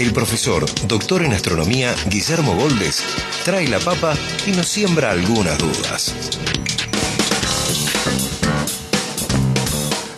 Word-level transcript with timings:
el 0.00 0.14
profesor, 0.14 0.64
doctor 0.86 1.22
en 1.22 1.34
astronomía, 1.34 1.94
Guillermo 2.08 2.54
Goldes, 2.54 3.04
trae 3.44 3.68
la 3.68 3.78
papa 3.80 4.14
y 4.46 4.52
nos 4.52 4.66
siembra 4.66 5.10
algunas 5.10 5.58
dudas. 5.58 6.14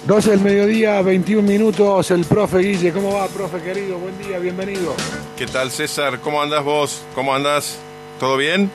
12 0.06 0.30
del 0.30 0.40
mediodía, 0.40 1.02
21 1.02 1.42
minutos, 1.42 2.12
el 2.12 2.24
profe 2.24 2.58
Guille. 2.58 2.92
¿Cómo 2.92 3.14
va, 3.14 3.26
profe 3.26 3.60
querido? 3.60 3.98
Buen 3.98 4.16
día, 4.18 4.38
bienvenido. 4.38 4.94
¿Qué 5.36 5.46
tal, 5.46 5.72
César? 5.72 6.20
¿Cómo 6.20 6.40
andas 6.40 6.62
vos? 6.62 7.02
¿Cómo 7.16 7.34
andas? 7.34 7.76
¿Todo 8.20 8.36
bien? 8.36 8.70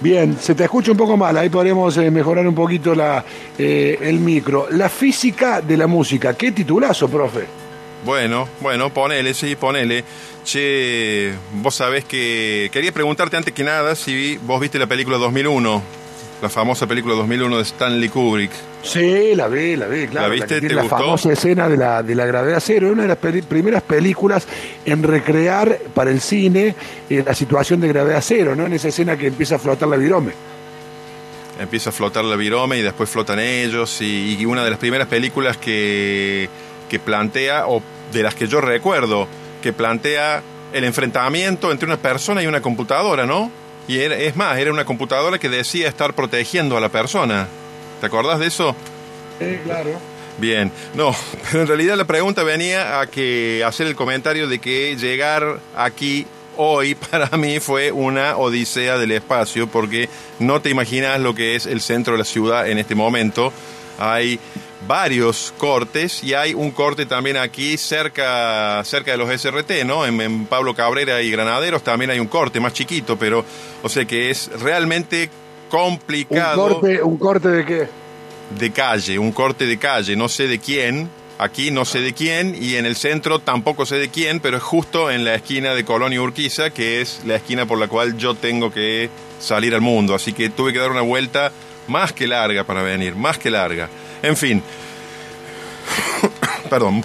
Bien, 0.00 0.38
se 0.40 0.54
te 0.54 0.64
escucha 0.64 0.92
un 0.92 0.96
poco 0.96 1.18
mal, 1.18 1.36
ahí 1.36 1.50
podríamos 1.50 1.98
eh, 1.98 2.10
mejorar 2.10 2.48
un 2.48 2.54
poquito 2.54 2.94
la, 2.94 3.22
eh, 3.58 3.98
el 4.00 4.18
micro. 4.18 4.68
La 4.70 4.88
física 4.88 5.60
de 5.60 5.76
la 5.76 5.86
música, 5.86 6.32
qué 6.32 6.52
titulazo, 6.52 7.08
profe. 7.08 7.59
Bueno, 8.04 8.48
bueno, 8.60 8.90
ponele, 8.92 9.34
sí, 9.34 9.56
ponele. 9.56 10.04
Che, 10.44 11.32
vos 11.54 11.74
sabés 11.74 12.04
que... 12.06 12.70
Quería 12.72 12.92
preguntarte 12.92 13.36
antes 13.36 13.52
que 13.52 13.62
nada 13.62 13.94
si 13.94 14.38
vos 14.38 14.58
viste 14.60 14.78
la 14.78 14.86
película 14.86 15.18
2001, 15.18 15.82
la 16.40 16.48
famosa 16.48 16.86
película 16.86 17.14
2001 17.14 17.56
de 17.58 17.62
Stanley 17.62 18.08
Kubrick. 18.08 18.50
Sí, 18.82 19.34
la 19.34 19.48
vi, 19.48 19.76
la 19.76 19.86
vi, 19.86 20.06
claro. 20.06 20.28
¿La 20.28 20.32
viste? 20.32 20.54
tiene 20.60 20.68
¿Te 20.68 20.74
la 20.76 20.82
gustó? 20.82 20.96
famosa 20.96 21.32
escena 21.32 21.68
de 21.68 21.76
la, 21.76 22.02
de 22.02 22.14
la 22.14 22.24
gravedad 22.24 22.62
cero, 22.64 22.88
una 22.90 23.02
de 23.02 23.08
las 23.08 23.18
peli- 23.18 23.42
primeras 23.42 23.82
películas 23.82 24.46
en 24.86 25.02
recrear 25.02 25.78
para 25.94 26.10
el 26.10 26.22
cine 26.22 26.74
eh, 27.10 27.22
la 27.26 27.34
situación 27.34 27.82
de 27.82 27.88
gravedad 27.88 28.22
cero, 28.26 28.56
¿no? 28.56 28.64
En 28.64 28.72
esa 28.72 28.88
escena 28.88 29.18
que 29.18 29.26
empieza 29.26 29.56
a 29.56 29.58
flotar 29.58 29.88
la 29.88 29.96
virome. 29.98 30.32
Empieza 31.60 31.90
a 31.90 31.92
flotar 31.92 32.24
la 32.24 32.36
virome 32.36 32.78
y 32.78 32.82
después 32.82 33.10
flotan 33.10 33.38
ellos 33.38 34.00
y, 34.00 34.36
y 34.40 34.46
una 34.46 34.64
de 34.64 34.70
las 34.70 34.78
primeras 34.78 35.06
películas 35.08 35.58
que, 35.58 36.48
que 36.90 36.98
plantea, 36.98 37.66
o 37.68 37.82
de 38.12 38.22
las 38.22 38.34
que 38.34 38.46
yo 38.48 38.60
recuerdo, 38.60 39.26
que 39.62 39.72
plantea 39.72 40.42
el 40.74 40.84
enfrentamiento 40.84 41.72
entre 41.72 41.86
una 41.86 41.96
persona 41.96 42.42
y 42.42 42.46
una 42.46 42.60
computadora, 42.60 43.24
¿no? 43.24 43.50
Y 43.88 43.98
era- 43.98 44.16
es 44.16 44.36
más, 44.36 44.58
era 44.58 44.70
una 44.70 44.84
computadora 44.84 45.38
que 45.38 45.48
decía 45.48 45.88
estar 45.88 46.12
protegiendo 46.14 46.76
a 46.76 46.80
la 46.80 46.90
persona. 46.90 47.48
¿Te 48.00 48.06
acordás 48.06 48.38
de 48.40 48.46
eso? 48.48 48.76
Sí, 49.38 49.58
claro. 49.64 49.90
Bien, 50.38 50.70
no, 50.94 51.14
pero 51.50 51.62
en 51.62 51.68
realidad 51.68 51.96
la 51.96 52.04
pregunta 52.06 52.42
venía 52.42 53.00
a 53.00 53.06
que 53.06 53.62
hacer 53.66 53.86
el 53.86 53.96
comentario 53.96 54.48
de 54.48 54.58
que 54.58 54.96
llegar 54.96 55.58
aquí 55.76 56.26
hoy 56.56 56.94
para 57.10 57.36
mí 57.36 57.58
fue 57.60 57.90
una 57.92 58.36
odisea 58.36 58.96
del 58.98 59.12
espacio 59.12 59.66
porque 59.66 60.08
no 60.38 60.60
te 60.60 60.70
imaginas 60.70 61.20
lo 61.20 61.34
que 61.34 61.56
es 61.56 61.66
el 61.66 61.80
centro 61.80 62.14
de 62.14 62.18
la 62.20 62.24
ciudad 62.24 62.68
en 62.68 62.78
este 62.78 62.94
momento. 62.94 63.52
Hay 64.00 64.40
varios 64.88 65.52
cortes 65.58 66.24
y 66.24 66.34
hay 66.34 66.54
un 66.54 66.70
corte 66.70 67.06
también 67.06 67.36
aquí 67.36 67.76
cerca, 67.76 68.82
cerca 68.84 69.12
de 69.12 69.18
los 69.18 69.30
SRT, 69.30 69.84
¿no? 69.84 70.06
En, 70.06 70.20
en 70.20 70.46
Pablo 70.46 70.74
Cabrera 70.74 71.20
y 71.22 71.30
Granaderos 71.30 71.82
también 71.82 72.10
hay 72.10 72.18
un 72.18 72.26
corte 72.26 72.60
más 72.60 72.72
chiquito, 72.72 73.18
pero 73.18 73.44
o 73.82 73.88
sea 73.88 74.04
que 74.04 74.30
es 74.30 74.50
realmente 74.60 75.24
Un 75.24 75.68
complicado 75.70 76.68
corte, 76.68 77.02
¿Un 77.02 77.18
corte 77.18 77.48
de 77.48 77.64
qué? 77.64 77.88
de 78.58 78.70
calle, 78.72 79.18
un 79.18 79.32
corte 79.32 79.66
de 79.66 79.76
calle, 79.78 80.16
no 80.16 80.28
sé 80.28 80.48
de 80.48 80.58
quién, 80.58 81.08
aquí 81.38 81.70
no 81.70 81.84
sé 81.84 82.00
de 82.00 82.12
quién, 82.12 82.56
y 82.60 82.74
en 82.76 82.86
el 82.86 82.96
centro 82.96 83.38
tampoco 83.38 83.86
sé 83.86 83.96
de 83.96 84.08
quién, 84.08 84.40
pero 84.40 84.56
es 84.56 84.62
justo 84.62 85.10
en 85.10 85.24
la 85.24 85.34
esquina 85.36 85.74
de 85.74 85.84
Colón 85.84 86.12
y 86.12 86.18
Urquiza, 86.18 86.70
que 86.70 87.00
es 87.00 87.20
la 87.26 87.36
esquina 87.36 87.66
por 87.66 87.78
la 87.78 87.86
cual 87.86 88.16
yo 88.16 88.34
tengo 88.34 88.72
que 88.72 89.08
salir 89.38 89.74
al 89.74 89.82
mundo, 89.82 90.14
así 90.14 90.32
que 90.32 90.50
tuve 90.50 90.72
que 90.72 90.80
dar 90.80 90.90
una 90.90 91.02
vuelta 91.02 91.52
más 91.90 92.12
que 92.12 92.26
larga 92.26 92.64
para 92.64 92.82
venir, 92.82 93.16
más 93.16 93.38
que 93.38 93.50
larga. 93.50 93.88
En 94.22 94.36
fin, 94.36 94.62
perdón, 96.70 97.02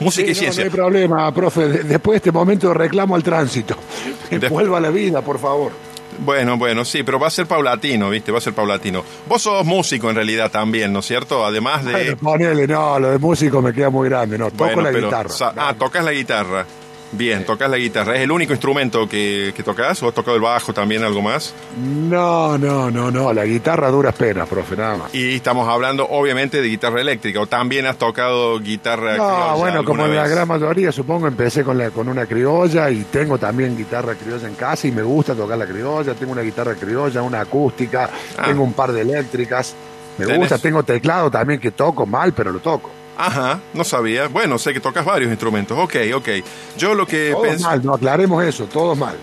música 0.00 0.30
y 0.30 0.34
Sí, 0.34 0.40
no, 0.42 0.46
no 0.48 0.52
ciencia. 0.52 0.64
hay 0.64 0.70
problema, 0.70 1.32
profe. 1.32 1.68
De- 1.68 1.82
después 1.84 2.14
de 2.14 2.16
este 2.18 2.32
momento 2.32 2.74
reclamo 2.74 3.14
al 3.14 3.22
tránsito. 3.22 3.76
De- 4.30 4.48
Vuelva 4.48 4.78
a 4.78 4.80
la 4.80 4.90
vida, 4.90 5.22
por 5.22 5.38
favor. 5.38 5.72
Bueno, 6.16 6.56
bueno, 6.56 6.84
sí, 6.84 7.02
pero 7.02 7.18
va 7.18 7.26
a 7.26 7.30
ser 7.30 7.46
paulatino, 7.46 8.08
¿viste? 8.08 8.30
Va 8.30 8.38
a 8.38 8.40
ser 8.40 8.52
paulatino. 8.52 9.02
Vos 9.28 9.42
sos 9.42 9.66
músico 9.66 10.08
en 10.10 10.14
realidad 10.16 10.48
también, 10.48 10.92
¿no 10.92 11.00
es 11.00 11.06
cierto? 11.06 11.44
Además 11.44 11.84
de... 11.84 11.90
Bueno, 11.90 12.16
ponele, 12.18 12.68
no, 12.68 13.00
lo 13.00 13.10
de 13.10 13.18
músico 13.18 13.60
me 13.60 13.72
queda 13.72 13.90
muy 13.90 14.08
grande, 14.08 14.38
no. 14.38 14.48
Toco 14.52 14.64
Bueno, 14.64 14.82
la 14.82 14.90
pero 14.92 15.06
guitarra. 15.08 15.52
ah, 15.56 15.74
tocas 15.76 16.04
la 16.04 16.12
guitarra. 16.12 16.64
Bien, 17.12 17.44
tocas 17.46 17.70
la 17.70 17.76
guitarra. 17.76 18.16
¿Es 18.16 18.22
el 18.22 18.32
único 18.32 18.52
instrumento 18.52 19.08
que, 19.08 19.52
que 19.56 19.62
tocas 19.62 20.02
o 20.02 20.08
has 20.08 20.14
tocado 20.14 20.34
el 20.36 20.42
bajo 20.42 20.72
también, 20.72 21.04
algo 21.04 21.22
más? 21.22 21.54
No, 21.78 22.58
no, 22.58 22.90
no, 22.90 23.10
no. 23.10 23.32
La 23.32 23.44
guitarra 23.44 23.88
duras 23.90 24.14
penas, 24.16 24.48
profe, 24.48 24.76
nada 24.76 24.96
más. 24.96 25.14
Y 25.14 25.36
estamos 25.36 25.68
hablando 25.68 26.08
obviamente 26.08 26.60
de 26.60 26.68
guitarra 26.68 27.00
eléctrica 27.00 27.40
o 27.40 27.46
también 27.46 27.86
has 27.86 27.98
tocado 27.98 28.58
guitarra 28.58 29.16
No, 29.16 29.24
criolla 29.28 29.52
bueno, 29.54 29.84
como 29.84 30.06
la 30.08 30.26
gran 30.26 30.48
mayoría, 30.48 30.90
supongo, 30.90 31.28
empecé 31.28 31.62
con, 31.62 31.78
la, 31.78 31.90
con 31.90 32.08
una 32.08 32.26
criolla 32.26 32.90
y 32.90 33.04
tengo 33.04 33.38
también 33.38 33.76
guitarra 33.76 34.14
criolla 34.16 34.48
en 34.48 34.54
casa 34.56 34.88
y 34.88 34.92
me 34.92 35.02
gusta 35.02 35.34
tocar 35.34 35.56
la 35.56 35.66
criolla. 35.66 36.14
Tengo 36.14 36.32
una 36.32 36.42
guitarra 36.42 36.74
criolla, 36.74 37.22
una 37.22 37.40
acústica, 37.42 38.10
Ah. 38.36 38.46
tengo 38.46 38.64
un 38.64 38.72
par 38.72 38.90
de 38.92 39.02
eléctricas. 39.02 39.74
Me 40.18 40.24
¿Tenés? 40.26 40.40
gusta, 40.40 40.58
tengo 40.58 40.82
teclado 40.82 41.30
también 41.30 41.60
que 41.60 41.70
toco 41.70 42.06
mal, 42.06 42.32
pero 42.32 42.50
lo 42.50 42.58
toco. 42.58 42.90
Ajá, 43.16 43.60
no 43.72 43.84
sabía. 43.84 44.28
Bueno, 44.28 44.58
sé 44.58 44.72
que 44.72 44.80
tocas 44.80 45.04
varios 45.04 45.30
instrumentos. 45.30 45.78
Ok, 45.78 45.96
ok. 46.14 46.28
Yo 46.76 46.94
lo 46.94 47.06
que 47.06 47.30
Todos 47.30 47.46
pensé... 47.46 47.64
mal, 47.64 47.84
no 47.84 47.94
aclaremos 47.94 48.44
eso, 48.44 48.64
todos 48.66 48.96
mal. 48.98 49.16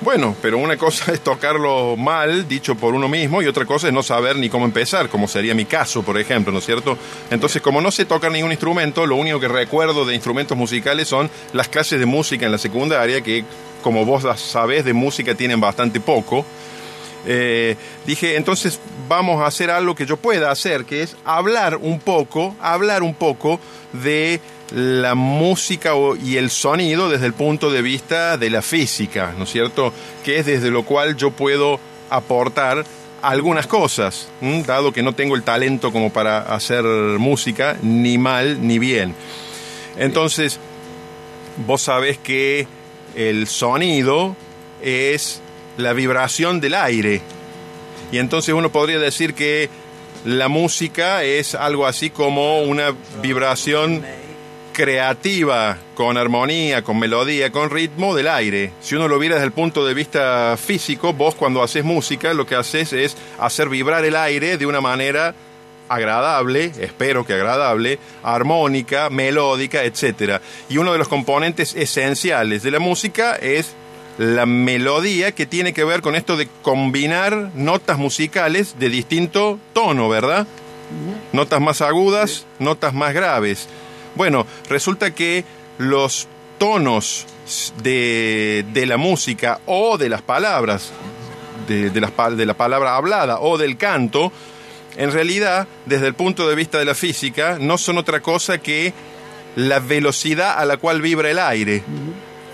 Bueno, 0.00 0.36
pero 0.42 0.58
una 0.58 0.76
cosa 0.76 1.12
es 1.12 1.20
tocarlo 1.20 1.96
mal, 1.96 2.46
dicho 2.46 2.74
por 2.74 2.94
uno 2.94 3.08
mismo, 3.08 3.40
y 3.42 3.46
otra 3.46 3.64
cosa 3.64 3.86
es 3.88 3.92
no 3.92 4.02
saber 4.02 4.36
ni 4.36 4.48
cómo 4.48 4.64
empezar, 4.64 5.08
como 5.08 5.26
sería 5.26 5.54
mi 5.54 5.64
caso, 5.64 6.02
por 6.02 6.18
ejemplo, 6.18 6.52
¿no 6.52 6.58
es 6.58 6.66
cierto? 6.66 6.98
Entonces, 7.30 7.62
como 7.62 7.80
no 7.80 7.90
sé 7.90 8.04
tocar 8.04 8.30
ningún 8.30 8.52
instrumento, 8.52 9.06
lo 9.06 9.16
único 9.16 9.40
que 9.40 9.48
recuerdo 9.48 10.04
de 10.04 10.14
instrumentos 10.14 10.56
musicales 10.56 11.08
son 11.08 11.30
las 11.52 11.68
clases 11.68 11.98
de 11.98 12.06
música 12.06 12.46
en 12.46 12.52
la 12.52 12.58
secundaria, 12.58 13.20
que 13.22 13.44
como 13.82 14.04
vos 14.04 14.24
las 14.24 14.40
sabés 14.40 14.84
de 14.84 14.92
música 14.92 15.34
tienen 15.34 15.60
bastante 15.60 16.00
poco. 16.00 16.44
Eh, 17.26 17.76
dije, 18.06 18.36
entonces 18.36 18.78
vamos 19.08 19.42
a 19.42 19.46
hacer 19.46 19.70
algo 19.70 19.94
que 19.94 20.06
yo 20.06 20.16
pueda 20.16 20.50
hacer, 20.50 20.84
que 20.84 21.02
es 21.02 21.16
hablar 21.24 21.76
un 21.76 21.98
poco, 21.98 22.54
hablar 22.60 23.02
un 23.02 23.14
poco 23.14 23.60
de 23.92 24.40
la 24.72 25.14
música 25.14 25.92
y 26.24 26.36
el 26.36 26.50
sonido 26.50 27.08
desde 27.08 27.26
el 27.26 27.34
punto 27.34 27.70
de 27.70 27.82
vista 27.82 28.36
de 28.36 28.50
la 28.50 28.62
física, 28.62 29.34
¿no 29.36 29.44
es 29.44 29.50
cierto? 29.50 29.92
Que 30.24 30.38
es 30.38 30.46
desde 30.46 30.70
lo 30.70 30.84
cual 30.84 31.16
yo 31.16 31.30
puedo 31.30 31.78
aportar 32.10 32.84
algunas 33.22 33.66
cosas, 33.66 34.28
dado 34.66 34.92
que 34.92 35.02
no 35.02 35.14
tengo 35.14 35.34
el 35.34 35.42
talento 35.42 35.92
como 35.92 36.12
para 36.12 36.38
hacer 36.38 36.84
música, 36.84 37.76
ni 37.82 38.18
mal 38.18 38.66
ni 38.66 38.78
bien. 38.78 39.14
Entonces, 39.96 40.58
vos 41.66 41.82
sabés 41.82 42.18
que 42.18 42.66
el 43.14 43.46
sonido 43.46 44.36
es 44.82 45.40
la 45.76 45.92
vibración 45.92 46.60
del 46.60 46.74
aire. 46.74 47.20
Y 48.12 48.18
entonces 48.18 48.54
uno 48.54 48.70
podría 48.70 48.98
decir 48.98 49.34
que 49.34 49.68
la 50.24 50.48
música 50.48 51.22
es 51.22 51.54
algo 51.54 51.86
así 51.86 52.10
como 52.10 52.62
una 52.62 52.94
vibración 53.22 54.04
creativa, 54.72 55.78
con 55.94 56.18
armonía, 56.18 56.82
con 56.82 56.98
melodía, 56.98 57.50
con 57.50 57.70
ritmo 57.70 58.14
del 58.14 58.28
aire. 58.28 58.72
Si 58.82 58.94
uno 58.94 59.08
lo 59.08 59.18
viera 59.18 59.36
desde 59.36 59.46
el 59.46 59.52
punto 59.52 59.86
de 59.86 59.94
vista 59.94 60.56
físico, 60.58 61.14
vos 61.14 61.34
cuando 61.34 61.62
haces 61.62 61.82
música 61.82 62.34
lo 62.34 62.46
que 62.46 62.56
haces 62.56 62.92
es 62.92 63.16
hacer 63.38 63.70
vibrar 63.70 64.04
el 64.04 64.14
aire 64.16 64.58
de 64.58 64.66
una 64.66 64.82
manera 64.82 65.34
agradable, 65.88 66.72
espero 66.78 67.24
que 67.24 67.32
agradable, 67.32 67.98
armónica, 68.22 69.08
melódica, 69.08 69.82
etc. 69.84 70.42
Y 70.68 70.76
uno 70.76 70.92
de 70.92 70.98
los 70.98 71.08
componentes 71.08 71.74
esenciales 71.74 72.62
de 72.62 72.70
la 72.70 72.78
música 72.78 73.36
es 73.36 73.74
la 74.18 74.46
melodía 74.46 75.32
que 75.32 75.46
tiene 75.46 75.72
que 75.72 75.84
ver 75.84 76.00
con 76.00 76.16
esto 76.16 76.36
de 76.36 76.48
combinar 76.62 77.50
notas 77.54 77.98
musicales 77.98 78.76
de 78.78 78.88
distinto 78.88 79.58
tono, 79.72 80.08
¿verdad? 80.08 80.46
Notas 81.32 81.60
más 81.60 81.82
agudas, 81.82 82.46
notas 82.58 82.94
más 82.94 83.12
graves. 83.12 83.68
Bueno, 84.14 84.46
resulta 84.68 85.14
que 85.14 85.44
los 85.78 86.28
tonos 86.58 87.26
de, 87.82 88.64
de 88.72 88.86
la 88.86 88.96
música 88.96 89.60
o 89.66 89.98
de 89.98 90.08
las 90.08 90.22
palabras, 90.22 90.90
de, 91.68 91.90
de 91.90 92.00
las 92.00 92.12
de 92.36 92.46
la 92.46 92.54
palabra 92.54 92.96
hablada 92.96 93.40
o 93.40 93.58
del 93.58 93.76
canto, 93.76 94.32
en 94.96 95.12
realidad, 95.12 95.68
desde 95.84 96.06
el 96.06 96.14
punto 96.14 96.48
de 96.48 96.54
vista 96.54 96.78
de 96.78 96.86
la 96.86 96.94
física, 96.94 97.58
no 97.60 97.76
son 97.76 97.98
otra 97.98 98.20
cosa 98.20 98.58
que 98.58 98.94
la 99.54 99.78
velocidad 99.78 100.58
a 100.58 100.64
la 100.64 100.78
cual 100.78 101.02
vibra 101.02 101.30
el 101.30 101.38
aire. 101.38 101.82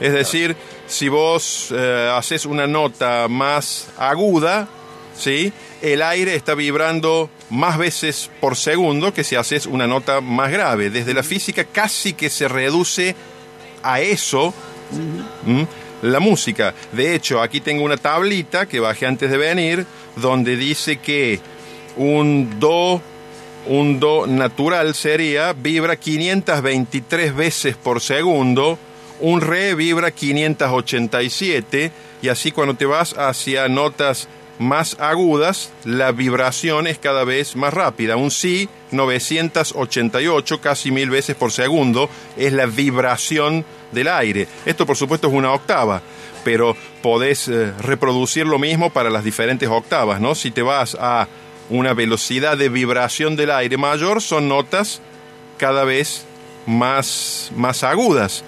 Es 0.01 0.13
decir, 0.13 0.57
si 0.87 1.09
vos 1.09 1.69
eh, 1.71 2.11
haces 2.13 2.47
una 2.47 2.67
nota 2.67 3.29
más 3.29 3.89
aguda, 3.99 4.69
¿sí? 5.17 5.53
el 5.83 6.01
aire 6.01 6.37
está 6.37 6.55
vibrando 6.55 7.29
más 7.51 7.77
veces 7.77 8.31
por 8.41 8.57
segundo 8.57 9.13
que 9.13 9.25
si 9.25 9.37
haces 9.37 9.67
una 9.67 9.87
nota 9.87 10.21
más 10.21 10.51
grave. 10.51 10.91
Desde 10.91 11.13
la 11.13 11.23
física 11.23 11.65
casi 11.65 12.13
que 12.13 12.31
se 12.31 12.49
reduce 12.49 13.17
a 13.83 14.01
eso 14.01 14.55
¿m? 15.47 15.67
la 16.03 16.21
música. 16.21 16.75
De 16.93 17.15
hecho, 17.15 17.43
aquí 17.43 17.61
tengo 17.61 17.85
una 17.85 17.97
tablita 17.97 18.67
que 18.67 18.81
bajé 18.81 19.07
antes 19.07 19.31
de 19.31 19.37
venir, 19.37 19.87
donde 20.17 20.57
dice 20.57 20.99
que 20.99 21.41
un 21.97 22.61
do, 22.61 23.01
un 23.67 23.99
do 23.99 24.27
natural 24.27 24.95
sería, 24.95 25.53
vibra 25.53 25.97
523 25.97 27.35
veces 27.35 27.77
por 27.77 28.01
segundo, 28.01 28.79
un 29.23 29.41
re 29.41 29.75
vibra 29.75 30.11
587, 30.11 31.93
y 32.21 32.29
así 32.29 32.53
cuando 32.53 32.75
te 32.75 32.85
vas 32.85 33.15
hacia 33.17 33.69
notas 33.69 34.29
más 34.59 34.97
agudas, 35.01 35.73
la 35.85 36.13
vibración 36.13 36.87
es 36.87 36.99
cada 36.99 37.25
vez 37.25 37.57
más 37.57 37.73
rápida. 37.73 38.17
Un 38.17 38.31
si 38.31 38.69
988, 38.91 40.61
casi 40.61 40.91
mil 40.91 41.09
veces 41.09 41.37
por 41.37 41.53
segundo, 41.53 42.11
es 42.37 42.53
la 42.53 42.67
vibración 42.67 43.65
del 43.93 44.09
aire. 44.09 44.49
Esto 44.67 44.87
por 44.87 44.97
supuesto 44.97 45.29
es 45.29 45.35
una 45.35 45.53
octava, 45.53 46.03
pero 46.45 46.77
podés 47.01 47.47
eh, 47.49 47.73
reproducir 47.81 48.45
lo 48.45 48.59
mismo 48.59 48.91
para 48.91 49.09
las 49.09 49.25
diferentes 49.25 49.69
octavas, 49.69 50.21
¿no? 50.21 50.35
Si 50.35 50.51
te 50.51 50.63
vas 50.63 50.97
a 51.01 51.29
una 51.71 51.95
velocidad 51.95 52.59
de 52.59 52.69
vibración 52.69 53.37
del 53.37 53.53
aire 53.53 53.77
mayor, 53.77 54.21
son 54.21 54.49
notas 54.49 55.01
cada 55.59 55.85
vez 55.85 56.25
más, 56.67 57.53
más 57.57 57.85
agudas. 57.85 58.45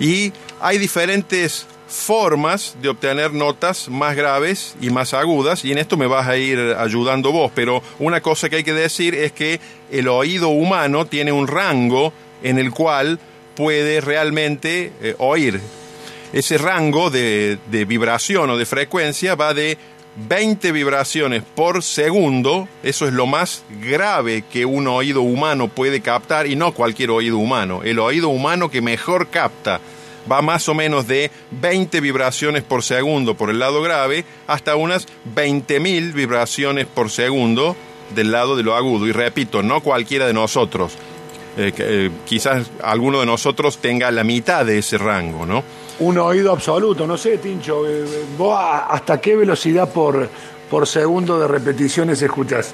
Y 0.00 0.32
hay 0.60 0.78
diferentes 0.78 1.66
formas 1.88 2.76
de 2.82 2.90
obtener 2.90 3.32
notas 3.32 3.88
más 3.88 4.14
graves 4.14 4.76
y 4.80 4.90
más 4.90 5.14
agudas 5.14 5.64
y 5.64 5.72
en 5.72 5.78
esto 5.78 5.96
me 5.96 6.06
vas 6.06 6.28
a 6.28 6.36
ir 6.36 6.58
ayudando 6.78 7.32
vos, 7.32 7.50
pero 7.54 7.82
una 7.98 8.20
cosa 8.20 8.50
que 8.50 8.56
hay 8.56 8.64
que 8.64 8.74
decir 8.74 9.14
es 9.14 9.32
que 9.32 9.58
el 9.90 10.06
oído 10.08 10.48
humano 10.50 11.06
tiene 11.06 11.32
un 11.32 11.46
rango 11.46 12.12
en 12.42 12.58
el 12.58 12.70
cual 12.70 13.18
puede 13.56 14.00
realmente 14.00 14.92
eh, 15.00 15.14
oír. 15.18 15.60
Ese 16.32 16.58
rango 16.58 17.08
de, 17.08 17.58
de 17.70 17.86
vibración 17.86 18.50
o 18.50 18.58
de 18.58 18.66
frecuencia 18.66 19.34
va 19.34 19.54
de 19.54 19.78
20 20.16 20.72
vibraciones 20.72 21.42
por 21.54 21.82
segundo, 21.82 22.68
eso 22.82 23.06
es 23.06 23.12
lo 23.12 23.26
más 23.26 23.62
grave 23.80 24.42
que 24.50 24.64
un 24.64 24.88
oído 24.88 25.22
humano 25.22 25.68
puede 25.68 26.00
captar 26.00 26.46
y 26.46 26.56
no 26.56 26.72
cualquier 26.72 27.10
oído 27.10 27.38
humano, 27.38 27.82
el 27.84 27.98
oído 27.98 28.28
humano 28.28 28.70
que 28.70 28.80
mejor 28.80 29.28
capta 29.28 29.80
va 30.30 30.42
más 30.42 30.68
o 30.68 30.74
menos 30.74 31.06
de 31.06 31.30
20 31.52 32.00
vibraciones 32.00 32.62
por 32.62 32.82
segundo 32.82 33.34
por 33.34 33.50
el 33.50 33.58
lado 33.58 33.80
grave 33.82 34.24
hasta 34.46 34.76
unas 34.76 35.06
20.000 35.34 36.12
vibraciones 36.12 36.86
por 36.86 37.10
segundo 37.10 37.76
del 38.14 38.32
lado 38.32 38.56
de 38.56 38.62
lo 38.62 38.74
agudo. 38.74 39.06
Y 39.06 39.12
repito, 39.12 39.62
no 39.62 39.80
cualquiera 39.82 40.26
de 40.26 40.32
nosotros. 40.32 40.94
Eh, 41.56 41.72
eh, 41.78 42.10
quizás 42.24 42.70
alguno 42.82 43.20
de 43.20 43.26
nosotros 43.26 43.78
tenga 43.78 44.10
la 44.10 44.24
mitad 44.24 44.64
de 44.64 44.78
ese 44.78 44.98
rango, 44.98 45.44
¿no? 45.44 45.64
Un 46.00 46.16
oído 46.18 46.52
absoluto, 46.52 47.06
no 47.06 47.16
sé, 47.16 47.38
Tincho, 47.38 47.88
eh, 47.88 48.04
¿vos 48.36 48.56
hasta 48.60 49.20
qué 49.20 49.34
velocidad 49.34 49.92
por, 49.92 50.28
por 50.70 50.86
segundo 50.86 51.40
de 51.40 51.48
repeticiones 51.48 52.22
escuchás? 52.22 52.72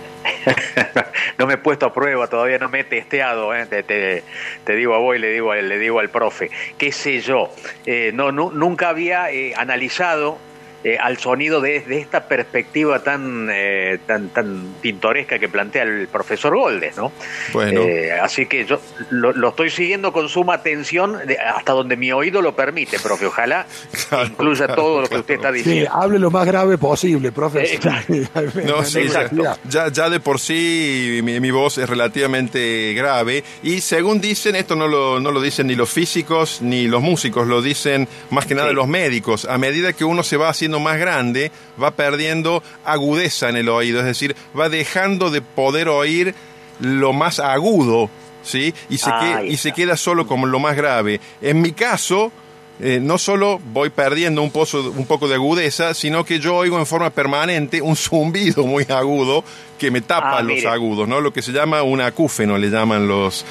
no 1.38 1.46
me 1.46 1.54
he 1.54 1.56
puesto 1.56 1.86
a 1.86 1.92
prueba, 1.94 2.26
todavía 2.28 2.58
no 2.58 2.68
me 2.68 2.80
he 2.80 2.84
testeado, 2.84 3.54
¿eh? 3.54 3.64
te, 3.64 3.82
te- 3.82 4.22
te 4.64 4.76
digo 4.76 4.94
a 4.94 4.98
vos 4.98 5.16
y 5.16 5.20
le 5.20 5.30
digo, 5.30 5.54
le 5.54 5.78
digo 5.78 6.00
al 6.00 6.10
profe, 6.10 6.50
qué 6.76 6.92
sé 6.92 7.20
yo, 7.20 7.48
Eh, 7.86 8.10
no, 8.12 8.30
nu- 8.30 8.50
nunca 8.52 8.90
había 8.90 9.30
eh, 9.30 9.54
analizado 9.56 10.36
eh, 10.84 10.98
al 11.00 11.16
sonido 11.18 11.60
de, 11.60 11.80
de 11.80 11.98
esta 11.98 12.28
perspectiva 12.28 13.02
tan, 13.02 13.48
eh, 13.50 13.98
tan, 14.06 14.28
tan 14.28 14.74
pintoresca 14.82 15.38
que 15.38 15.48
plantea 15.48 15.82
el 15.82 16.08
profesor 16.08 16.54
Goldes, 16.56 16.96
¿no? 16.96 17.10
Bueno. 17.52 17.80
Eh, 17.82 18.12
así 18.12 18.46
que 18.46 18.64
yo 18.66 18.80
lo, 19.10 19.32
lo 19.32 19.48
estoy 19.48 19.70
siguiendo 19.70 20.12
con 20.12 20.28
suma 20.28 20.54
atención 20.54 21.18
de- 21.26 21.38
hasta 21.38 21.72
donde 21.72 21.96
mi 21.96 22.12
oído 22.12 22.42
lo 22.42 22.54
permite, 22.54 22.98
profe, 23.00 23.26
ojalá 23.26 23.66
Claro, 24.08 24.26
incluya 24.26 24.66
claro, 24.66 24.82
todo 24.82 25.00
lo 25.00 25.08
que 25.08 25.16
usted 25.16 25.34
está 25.34 25.50
Sí, 25.52 25.58
diciendo. 25.58 25.90
hable 25.94 26.18
lo 26.18 26.30
más 26.30 26.46
grave 26.46 26.78
posible, 26.78 27.32
profe. 27.32 27.78
No, 28.66 28.84
sí, 28.84 29.00
ya, 29.00 29.22
Exacto. 29.22 29.42
ya, 29.68 29.88
ya 29.90 30.10
de 30.10 30.20
por 30.20 30.38
sí 30.38 31.20
mi, 31.24 31.40
mi 31.40 31.50
voz 31.50 31.78
es 31.78 31.88
relativamente 31.88 32.92
grave 32.94 33.42
y 33.62 33.80
según 33.80 34.20
dicen, 34.20 34.56
esto 34.56 34.76
no 34.76 34.88
lo, 34.88 35.20
no 35.20 35.30
lo 35.30 35.40
dicen 35.40 35.66
ni 35.66 35.74
los 35.74 35.90
físicos 35.90 36.60
ni 36.62 36.86
los 36.88 37.02
músicos, 37.02 37.46
lo 37.46 37.62
dicen 37.62 38.08
más 38.30 38.46
que 38.46 38.54
nada 38.54 38.68
Sí. 38.70 38.74
los 38.74 38.88
médicos. 38.88 39.44
A 39.44 39.58
medida 39.58 39.92
que 39.92 40.04
uno 40.04 40.22
se 40.22 40.36
va 40.36 40.48
haciendo 40.48 40.73
más 40.80 40.98
grande, 40.98 41.50
va 41.82 41.90
perdiendo 41.92 42.62
agudeza 42.84 43.48
en 43.48 43.56
el 43.56 43.68
oído, 43.68 44.00
es 44.00 44.06
decir, 44.06 44.34
va 44.58 44.68
dejando 44.68 45.30
de 45.30 45.40
poder 45.42 45.88
oír 45.88 46.34
lo 46.80 47.12
más 47.12 47.38
agudo, 47.40 48.10
¿sí? 48.42 48.74
Y 48.90 48.98
se, 48.98 49.10
Ah, 49.10 49.18
que- 49.20 49.34
ahí 49.34 49.48
y 49.48 49.56
se 49.56 49.68
está. 49.68 49.76
queda 49.76 49.96
solo 49.96 50.26
como 50.26 50.46
lo 50.46 50.58
más 50.58 50.76
grave. 50.76 51.20
En 51.40 51.60
mi 51.62 51.72
caso, 51.72 52.32
eh, 52.80 52.98
no 53.00 53.18
solo 53.18 53.60
voy 53.72 53.90
perdiendo 53.90 54.42
un, 54.42 54.50
pozo, 54.50 54.90
un 54.90 55.06
poco 55.06 55.28
de 55.28 55.36
agudeza, 55.36 55.94
sino 55.94 56.24
que 56.24 56.40
yo 56.40 56.56
oigo 56.56 56.76
en 56.78 56.86
forma 56.86 57.10
permanente 57.10 57.80
un 57.80 57.94
zumbido 57.94 58.66
muy 58.66 58.84
agudo 58.88 59.44
que 59.78 59.90
me 59.92 60.00
tapa 60.00 60.38
Ah, 60.38 60.42
los 60.42 60.56
mire. 60.56 60.68
agudos, 60.68 61.06
¿no? 61.08 61.20
Lo 61.20 61.32
que 61.32 61.40
se 61.42 61.52
llama 61.52 61.82
un 61.84 62.00
acúfeno, 62.00 62.58
le 62.58 62.70
llaman 62.70 63.06
los, 63.06 63.44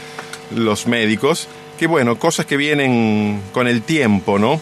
los 0.56 0.88
médicos. 0.88 1.48
Que 1.80 1.88
bueno, 1.88 2.20
cosas 2.20 2.46
que 2.46 2.56
vienen 2.58 3.42
con 3.54 3.68
el 3.68 3.82
tiempo, 3.82 4.38
¿no? 4.38 4.60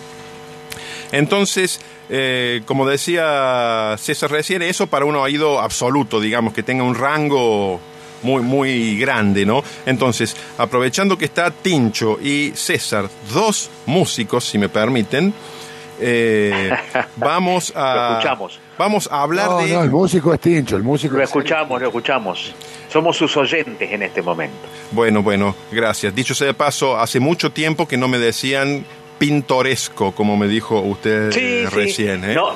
Entonces, 1.12 1.80
eh, 2.10 2.62
como 2.66 2.88
decía 2.88 3.96
César 3.98 4.32
recién, 4.32 4.62
eso 4.62 4.88
para 4.88 5.06
un 5.06 5.16
oído 5.16 5.60
absoluto, 5.60 6.20
digamos, 6.20 6.54
que 6.54 6.64
tenga 6.64 6.84
un 6.84 6.96
rango 6.96 7.80
muy, 8.24 8.42
muy 8.44 8.98
grande, 9.00 9.46
¿no? 9.46 9.64
Entonces, 9.86 10.36
aprovechando 10.58 11.18
que 11.18 11.26
está 11.26 11.52
Tincho 11.52 12.20
y 12.22 12.52
César, 12.56 13.10
dos 13.34 13.70
músicos, 13.88 14.46
si 14.46 14.58
me 14.58 14.70
permiten, 14.70 15.34
eh, 16.00 16.72
vamos 17.18 17.74
a... 17.76 17.96
Lo 17.96 18.12
escuchamos. 18.20 18.60
Vamos 18.78 19.10
a 19.12 19.22
hablar 19.22 19.48
No, 19.50 19.58
de... 19.60 19.74
no, 19.74 19.84
el 19.84 19.92
músico 19.92 20.34
es 20.34 20.40
Tincho, 20.40 20.76
el 20.76 20.84
músico 20.84 21.16
Lo 21.16 21.24
es- 21.24 21.30
escuchamos, 21.30 21.80
lo 21.82 21.88
escuchamos. 21.88 22.54
Somos 22.92 23.16
sus 23.18 23.38
oyentes 23.38 23.90
en 23.92 24.02
este 24.04 24.22
momento. 24.22 24.56
Bueno, 24.92 25.22
bueno, 25.24 25.56
gracias. 25.72 26.14
Dicho 26.14 26.34
sea 26.36 26.48
de 26.48 26.54
paso, 26.54 26.98
hace 27.00 27.20
mucho 27.20 27.52
tiempo 27.52 27.88
que 27.88 27.96
no 27.98 28.08
me 28.08 28.18
decían 28.18 28.84
pintoresco, 29.22 30.14
como 30.14 30.36
me 30.36 30.48
dijo 30.48 30.80
usted 30.82 31.32
eh, 31.38 31.68
recién, 31.70 32.26
¿eh? 32.26 32.34
No, 32.34 32.54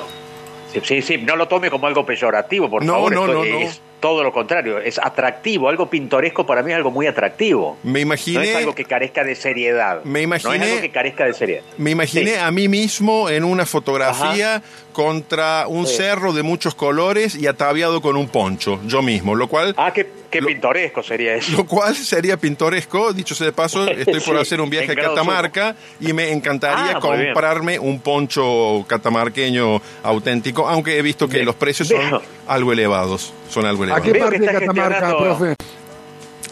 sí, 0.72 0.80
sí, 0.82 1.00
sí, 1.00 1.18
no 1.18 1.36
lo 1.36 1.46
tome 1.46 1.70
como 1.70 1.86
algo 1.86 2.04
peyorativo, 2.04 2.68
por 2.68 2.84
No, 2.84 2.94
favor. 2.94 3.12
no, 3.14 3.26
no, 3.28 3.44
es 3.44 3.50
no. 3.50 3.95
Todo 4.00 4.22
lo 4.22 4.32
contrario, 4.32 4.78
es 4.78 4.98
atractivo, 4.98 5.68
algo 5.68 5.88
pintoresco 5.88 6.44
para 6.46 6.62
mí 6.62 6.70
es 6.70 6.76
algo 6.76 6.90
muy 6.90 7.06
atractivo. 7.06 7.76
Me 7.82 7.92
No 7.92 7.98
imaginé... 8.00 8.50
es 8.50 8.56
algo 8.56 8.74
que 8.74 8.84
carezca 8.84 9.24
de 9.24 9.34
seriedad. 9.34 10.02
Me 10.04 10.22
imaginé- 10.22 10.58
No 10.58 10.64
es 10.64 10.70
algo 10.70 10.80
que 10.82 10.90
carezca 10.90 11.24
de 11.24 11.32
seriedad. 11.32 11.62
Me 11.78 11.90
imaginé 11.92 12.32
Sí. 12.32 12.36
a 12.40 12.50
mí 12.50 12.68
mismo 12.68 13.28
en 13.30 13.44
una 13.44 13.64
fotografía 13.66 14.62
contra 14.92 15.66
un 15.68 15.86
Sí. 15.86 15.96
cerro 15.96 16.32
de 16.32 16.42
muchos 16.42 16.74
colores 16.74 17.34
y 17.34 17.46
ataviado 17.46 18.00
con 18.00 18.16
un 18.16 18.28
poncho, 18.28 18.80
yo 18.86 19.02
mismo, 19.02 19.34
lo 19.34 19.46
cual, 19.48 19.74
Ah, 19.76 19.92
qué, 19.92 20.06
qué 20.30 20.40
Lo- 20.40 20.46
pintoresco 20.48 21.02
sería 21.02 21.34
eso. 21.34 21.52
lo 21.56 21.66
cual 21.66 21.94
sería 21.94 22.36
pintoresco. 22.38 23.12
Dicho 23.12 23.34
sea 23.34 23.46
de 23.46 23.52
paso, 23.52 23.86
estoy 23.90 24.20
por 24.20 24.36
hacer 24.38 24.60
un 24.60 24.70
viaje 24.70 24.92
a 24.92 24.94
Catamarca 24.94 25.76
y 26.00 26.12
me 26.12 26.32
encantaría 26.32 26.96
Ah, 26.96 27.00
comprarme 27.00 27.78
un 27.78 28.00
poncho 28.00 28.84
catamarqueño 28.88 29.80
auténtico, 30.02 30.66
aunque 30.68 30.98
he 30.98 31.02
visto 31.02 31.28
que 31.28 31.42
los 31.44 31.54
precios 31.56 31.88
son 31.88 32.20
algo 32.46 32.72
elevados, 32.72 33.32
son 33.48 33.66
algo 33.66 33.82
¿A 33.82 33.86
elevados. 33.86 34.06
qué 34.12 34.18
parte 34.18 34.38
de 34.38 34.46
está 34.46 34.60
Catamarca, 34.60 35.16
profe? 35.18 35.54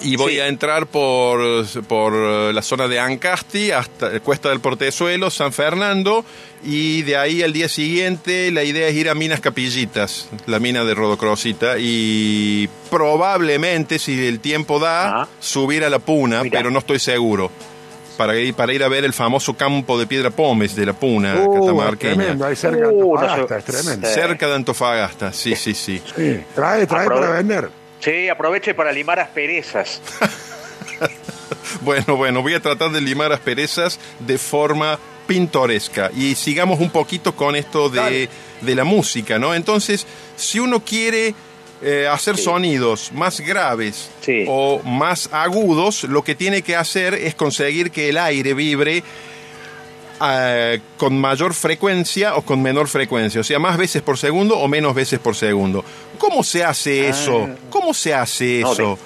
Y 0.02 0.16
voy 0.16 0.34
Sí. 0.34 0.40
a 0.40 0.48
entrar 0.48 0.86
por, 0.86 1.40
por 1.88 2.12
eh, 2.14 2.52
la 2.52 2.60
zona 2.60 2.88
de 2.88 3.00
Ancasti 3.00 3.70
hasta 3.70 4.20
Cuesta 4.20 4.50
del 4.50 4.60
Portezuelo, 4.60 5.30
San 5.30 5.50
Fernando, 5.52 6.26
y 6.62 7.02
de 7.02 7.16
ahí 7.16 7.42
al 7.42 7.54
día 7.54 7.68
siguiente 7.70 8.50
la 8.50 8.64
idea 8.64 8.88
es 8.88 8.94
ir 8.96 9.08
a 9.08 9.14
Minas 9.14 9.40
Capillitas, 9.40 10.28
la 10.46 10.58
mina 10.58 10.84
de 10.84 10.94
Rodocrosita, 10.94 11.76
y 11.78 12.68
probablemente, 12.90 13.98
si 13.98 14.26
el 14.26 14.40
tiempo 14.40 14.78
da, 14.78 15.22
Ah. 15.22 15.28
subir 15.40 15.84
a 15.84 15.88
la 15.90 16.00
Puna, 16.00 16.42
Mirá. 16.42 16.58
pero 16.58 16.70
no 16.70 16.80
estoy 16.80 16.98
seguro. 16.98 17.50
Para 18.16 18.36
ir, 18.36 18.54
para 18.54 18.72
ir 18.72 18.82
a 18.84 18.88
ver 18.88 19.04
el 19.04 19.12
famoso 19.12 19.54
campo 19.54 19.98
de 19.98 20.06
Piedra 20.06 20.30
Pómez 20.30 20.74
de 20.76 20.86
la 20.86 20.92
Puna 20.92 21.34
Uh, 21.44 21.60
catamarqueña. 21.60 22.14
tremendo, 22.14 22.46
ahí 22.46 22.54
cerca 22.56 22.86
de 22.88 22.94
Uh, 22.94 23.16
Antofagasta, 23.18 23.58
es 23.58 23.64
tremendo. 23.64 24.06
Sí. 24.08 24.14
Cerca 24.14 24.46
de 24.48 24.54
Antofagasta, 24.54 25.32
sí, 25.32 25.56
sí, 25.56 25.74
sí. 25.74 26.00
Sí, 26.16 26.40
trae, 26.54 26.86
trae 26.86 27.06
Aprove- 27.06 27.20
para 27.20 27.30
vender. 27.30 27.70
Sí, 28.00 28.28
aproveche 28.28 28.74
para 28.74 28.92
limar 28.92 29.18
asperezas. 29.20 30.00
Bueno, 31.80 32.16
bueno, 32.16 32.40
voy 32.40 32.54
a 32.54 32.60
tratar 32.60 32.90
de 32.92 33.00
limar 33.00 33.32
asperezas 33.32 33.98
de 34.20 34.38
forma 34.38 34.98
pintoresca. 35.26 36.10
Y 36.16 36.34
sigamos 36.34 36.80
un 36.80 36.90
poquito 36.90 37.34
con 37.34 37.56
esto 37.56 37.88
de, 37.90 38.28
de 38.60 38.74
la 38.74 38.84
música, 38.84 39.38
¿no? 39.38 39.54
Entonces, 39.54 40.06
si 40.36 40.60
uno 40.60 40.80
quiere 40.84 41.34
eh, 41.84 42.08
hacer 42.10 42.36
Sí. 42.36 42.44
sonidos 42.44 43.12
más 43.12 43.40
graves 43.40 44.10
Sí. 44.22 44.44
o 44.48 44.80
más 44.84 45.28
agudos, 45.32 46.04
lo 46.04 46.22
que 46.24 46.34
tiene 46.34 46.62
que 46.62 46.74
hacer 46.76 47.14
es 47.14 47.34
conseguir 47.34 47.90
que 47.90 48.08
el 48.08 48.18
aire 48.18 48.54
vibre 48.54 49.02
eh, 50.26 50.80
con 50.96 51.20
mayor 51.20 51.54
frecuencia 51.54 52.36
o 52.36 52.42
con 52.42 52.62
menor 52.62 52.86
frecuencia, 52.88 53.40
o 53.40 53.44
sea, 53.44 53.58
más 53.58 53.76
veces 53.76 54.00
por 54.00 54.16
segundo 54.16 54.56
o 54.58 54.68
menos 54.68 54.94
veces 54.94 55.18
por 55.18 55.34
segundo. 55.34 55.84
¿Cómo 56.18 56.42
se 56.44 56.62
hace 56.64 57.08
eso? 57.08 57.48
¿Cómo 57.68 57.92
se 57.92 58.14
hace 58.14 58.60
No, 58.60 58.72
eso? 58.72 58.98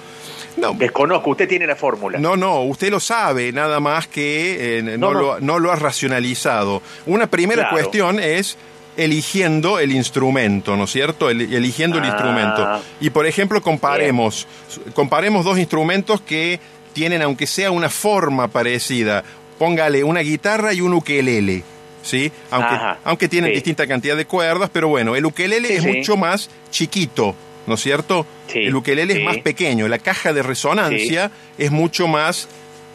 No, 0.57 0.73
Desconozco, 0.73 1.31
usted 1.31 1.47
tiene 1.47 1.65
la 1.65 1.75
fórmula. 1.75 2.19
no, 2.19 2.35
no, 2.37 2.61
usted 2.63 2.91
lo 2.91 2.99
sabe, 2.99 3.51
nada 3.51 3.79
más 3.79 4.07
que 4.07 4.77
eh, 4.79 4.81
no, 4.83 4.97
No, 4.97 5.13
no. 5.13 5.19
Lo, 5.19 5.39
no 5.39 5.59
lo 5.59 5.71
ha 5.71 5.75
racionalizado. 5.77 6.81
Una 7.07 7.27
primera 7.27 7.63
Claro. 7.63 7.75
cuestión 7.77 8.19
es 8.19 8.57
eligiendo 9.03 9.79
el 9.79 9.91
instrumento, 9.91 10.75
¿no 10.75 10.83
es 10.83 10.91
cierto? 10.91 11.29
El- 11.29 11.53
eligiendo 11.53 11.97
el 11.97 12.03
Ah. 12.03 12.07
instrumento. 12.07 12.81
Y 13.01 13.09
por 13.09 13.25
ejemplo, 13.25 13.61
comparemos, 13.61 14.47
comparemos 14.93 15.45
dos 15.45 15.57
instrumentos 15.57 16.21
que 16.21 16.59
tienen, 16.93 17.21
aunque 17.21 17.47
sea 17.47 17.71
una 17.71 17.89
forma 17.89 18.47
parecida, 18.49 19.23
póngale 19.57 20.03
una 20.03 20.19
guitarra 20.21 20.73
y 20.73 20.81
un 20.81 20.93
ukelele. 20.93 21.63
¿Sí? 22.01 22.31
Aunque, 22.49 22.75
Ajá, 22.75 22.97
aunque 23.03 23.27
tienen 23.27 23.49
sí. 23.51 23.55
distinta 23.55 23.85
cantidad 23.85 24.15
de 24.15 24.25
cuerdas, 24.25 24.69
pero 24.71 24.87
bueno, 24.87 25.17
el 25.17 25.25
ukelele 25.25 25.67
Sí, 25.67 25.73
es 25.75 25.83
sí. 25.83 25.87
mucho 25.89 26.15
más 26.15 26.49
chiquito, 26.71 27.35
¿no 27.67 27.73
es 27.75 27.81
cierto? 27.81 28.25
El 28.53 28.73
ukelele 28.73 29.19
es 29.19 29.23
más 29.25 29.37
pequeño, 29.39 29.85
la 29.89 29.99
caja 29.99 30.31
de 30.31 30.41
resonancia 30.41 31.29
es 31.57 31.71
mucho 31.71 32.07
más 32.07 32.47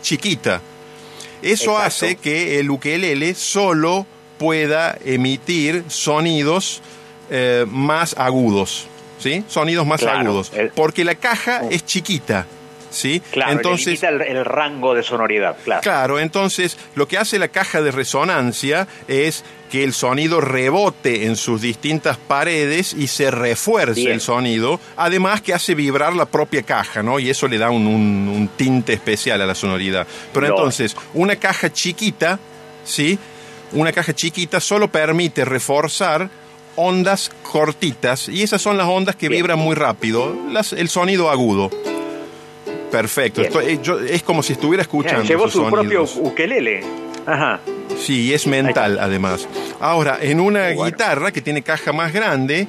chiquita. 0.02 0.62
Eso 1.42 1.73
Exacto. 1.73 1.76
hace 1.87 2.16
que 2.16 2.58
el 2.58 2.70
ukelele 2.70 3.34
solo 3.34 4.06
pueda 4.44 4.98
emitir 5.06 5.84
sonidos 5.88 6.82
eh, 7.30 7.64
más 7.66 8.14
agudos, 8.18 8.86
¿sí? 9.18 9.42
Sonidos 9.48 9.86
más 9.86 10.00
Claro, 10.02 10.18
agudos, 10.20 10.52
el- 10.54 10.68
porque 10.68 11.02
la 11.02 11.14
caja 11.14 11.62
es 11.70 11.86
chiquita, 11.86 12.46
¿sí? 12.90 13.22
Claro, 13.32 13.52
Entonces, 13.52 14.02
el, 14.02 14.20
el 14.20 14.44
rango 14.44 14.94
de 14.94 15.02
sonoridad, 15.02 15.56
claro. 15.64 15.80
Claro, 15.80 16.20
entonces 16.20 16.76
lo 16.94 17.08
que 17.08 17.16
hace 17.16 17.38
la 17.38 17.48
caja 17.48 17.80
de 17.80 17.90
resonancia 17.90 18.86
es 19.08 19.42
que 19.70 19.82
el 19.82 19.94
sonido 19.94 20.42
rebote 20.42 21.24
en 21.24 21.36
sus 21.36 21.62
distintas 21.62 22.18
paredes 22.18 22.92
y 22.92 23.06
se 23.06 23.30
refuerce 23.30 24.00
Bien. 24.02 24.12
el 24.12 24.20
sonido, 24.20 24.78
además 24.96 25.40
que 25.40 25.54
hace 25.54 25.74
vibrar 25.74 26.12
la 26.14 26.26
propia 26.26 26.62
caja, 26.62 27.02
¿no? 27.02 27.18
Y 27.18 27.30
eso 27.30 27.48
le 27.48 27.56
da 27.56 27.70
un, 27.70 27.86
un- 27.86 28.28
un 28.28 28.48
tinte 28.48 28.92
especial 28.92 29.40
a 29.40 29.46
la 29.46 29.54
sonoridad. 29.54 30.06
Pero 30.34 30.48
No. 30.48 30.54
entonces, 30.54 30.94
una 31.14 31.36
caja 31.36 31.72
chiquita, 31.72 32.38
¿sí? 32.84 33.18
Una 33.75 33.93
caja 33.93 34.14
chiquita 34.14 34.61
solo 34.61 34.88
permite 34.88 35.45
reforzar 35.45 36.31
ondas 36.76 37.31
cortitas 37.43 38.28
y 38.28 38.43
esas 38.43 38.61
son 38.62 38.76
las 38.76 38.87
ondas 38.88 39.16
que 39.16 39.28
Bien. 39.28 39.43
vibran 39.43 39.59
muy 39.59 39.75
rápido, 39.75 40.35
las- 40.50 40.73
el 40.73 40.88
sonido 40.88 41.31
agudo. 41.31 41.71
Perfecto. 42.90 43.43
Estoy- 43.43 43.64
eh, 43.66 43.78
yo- 43.83 43.99
es 44.00 44.23
como 44.23 44.43
si 44.43 44.52
estuviera 44.52 44.83
escuchando. 44.83 45.25
Llevó 45.25 45.49
su 45.49 45.69
propio 45.69 46.04
ukelele. 46.04 46.83
Ajá. 47.26 47.61
Sí, 47.99 48.33
es 48.33 48.47
mental 48.47 48.99
además. 49.00 49.49
Ahora, 49.81 50.19
en 50.21 50.40
una 50.40 50.73
Bueno. 50.75 50.85
guitarra 50.85 51.33
que 51.33 51.40
tiene 51.40 51.62
caja 51.62 51.93
más 51.93 52.12
grande, 52.12 52.69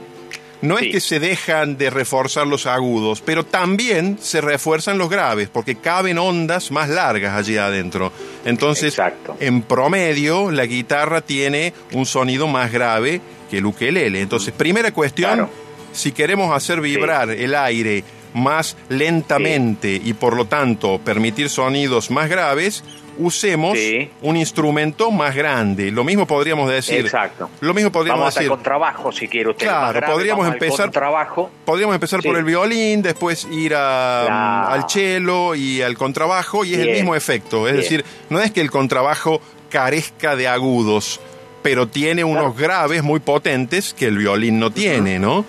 no 0.62 0.78
Sí. 0.78 0.86
es 0.88 0.92
que 0.94 1.00
se 1.02 1.20
dejan 1.20 1.78
de 1.78 1.90
reforzar 1.90 2.48
los 2.48 2.66
agudos, 2.66 3.22
pero 3.22 3.44
también 3.46 4.18
se 4.22 4.42
refuerzan 4.42 4.98
los 4.98 5.10
graves, 5.10 5.50
porque 5.52 5.76
caben 5.76 6.18
ondas 6.18 6.72
más 6.72 6.90
largas 6.90 7.36
allí 7.38 7.58
adentro. 7.58 8.12
Entonces, 8.46 8.94
Exacto. 8.94 9.36
en 9.40 9.62
promedio, 9.64 10.52
la 10.52 10.66
guitarra 10.66 11.22
tiene 11.22 11.74
un 11.94 12.06
sonido 12.06 12.48
más 12.48 12.72
grave 12.72 13.20
que 13.52 13.58
el 13.58 13.66
ukelele. 13.66 14.22
Entonces, 14.22 14.54
primera 14.54 14.92
cuestión, 14.92 15.32
Claro. 15.34 15.50
si 15.92 16.12
queremos 16.12 16.56
hacer 16.56 16.80
vibrar 16.82 17.30
el 17.32 17.54
aire 17.56 18.04
más 18.36 18.78
lentamente 18.90 20.00
y 20.04 20.14
por 20.14 20.36
lo 20.36 20.46
tanto 20.46 21.00
permitir 21.00 21.50
sonidos 21.50 22.12
más 22.12 22.30
graves, 22.30 22.84
usemos 23.18 23.78
Sí. 23.78 24.10
un 24.22 24.36
instrumento 24.36 25.10
más 25.10 25.34
grande. 25.34 25.90
Lo 25.90 26.04
mismo 26.04 26.28
podríamos 26.28 26.70
decir. 26.70 27.00
Exacto. 27.00 27.50
Lo 27.62 27.74
mismo 27.74 27.90
podríamos 27.90 28.20
Vamos 28.20 28.34
decir. 28.36 28.44
el 28.44 28.50
contrabajo, 28.50 29.12
si 29.14 29.28
quiere 29.30 29.52
usted. 29.52 29.66
Claro, 29.66 29.94
grave, 30.00 30.14
podríamos 30.14 30.48
empezar- 30.48 30.86
contrabajo. 30.88 31.50
Podríamos 31.64 31.96
empezar 31.96 32.22
por 32.22 32.36
el 32.36 32.44
violín, 32.44 33.02
después 33.02 33.48
ir 33.50 33.74
a- 33.74 34.68
al 34.72 34.90
cello 34.90 35.56
y 35.56 35.82
al 35.82 35.98
contrabajo 35.98 36.66
y 36.66 36.74
es 36.74 36.80
el 36.82 36.92
mismo 36.92 37.16
efecto. 37.16 37.68
Es 37.68 37.74
Bien. 37.74 37.84
decir, 37.84 38.06
no 38.30 38.42
es 38.42 38.52
que 38.52 38.60
el 38.60 38.70
contrabajo 38.70 39.40
carezca 39.70 40.36
de 40.36 40.50
agudos, 40.50 41.22
pero 41.64 41.88
tiene 41.88 42.24
unos 42.26 42.56
graves 42.58 43.02
muy 43.02 43.22
potentes 43.22 43.94
que 43.94 44.08
el 44.08 44.18
violín 44.18 44.60
no 44.60 44.72
tiene, 44.72 45.20
¿no? 45.20 45.46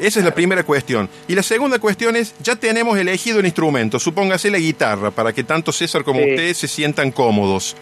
Esa 0.00 0.18
es 0.20 0.24
la 0.24 0.34
primera 0.34 0.62
cuestión. 0.64 1.08
Y 1.28 1.34
la 1.34 1.42
segunda 1.42 1.78
cuestión 1.78 2.16
es, 2.16 2.34
ya 2.42 2.56
tenemos 2.56 2.98
elegido 2.98 3.40
el 3.40 3.46
instrumento, 3.46 3.98
supóngase 3.98 4.50
la 4.50 4.58
guitarra, 4.58 5.10
para 5.10 5.32
que 5.32 5.44
tanto 5.44 5.72
César 5.72 6.04
como 6.04 6.20
Sí. 6.20 6.30
ustedes 6.30 6.58
se 6.58 6.68
sientan 6.68 7.10
cómodos. 7.10 7.76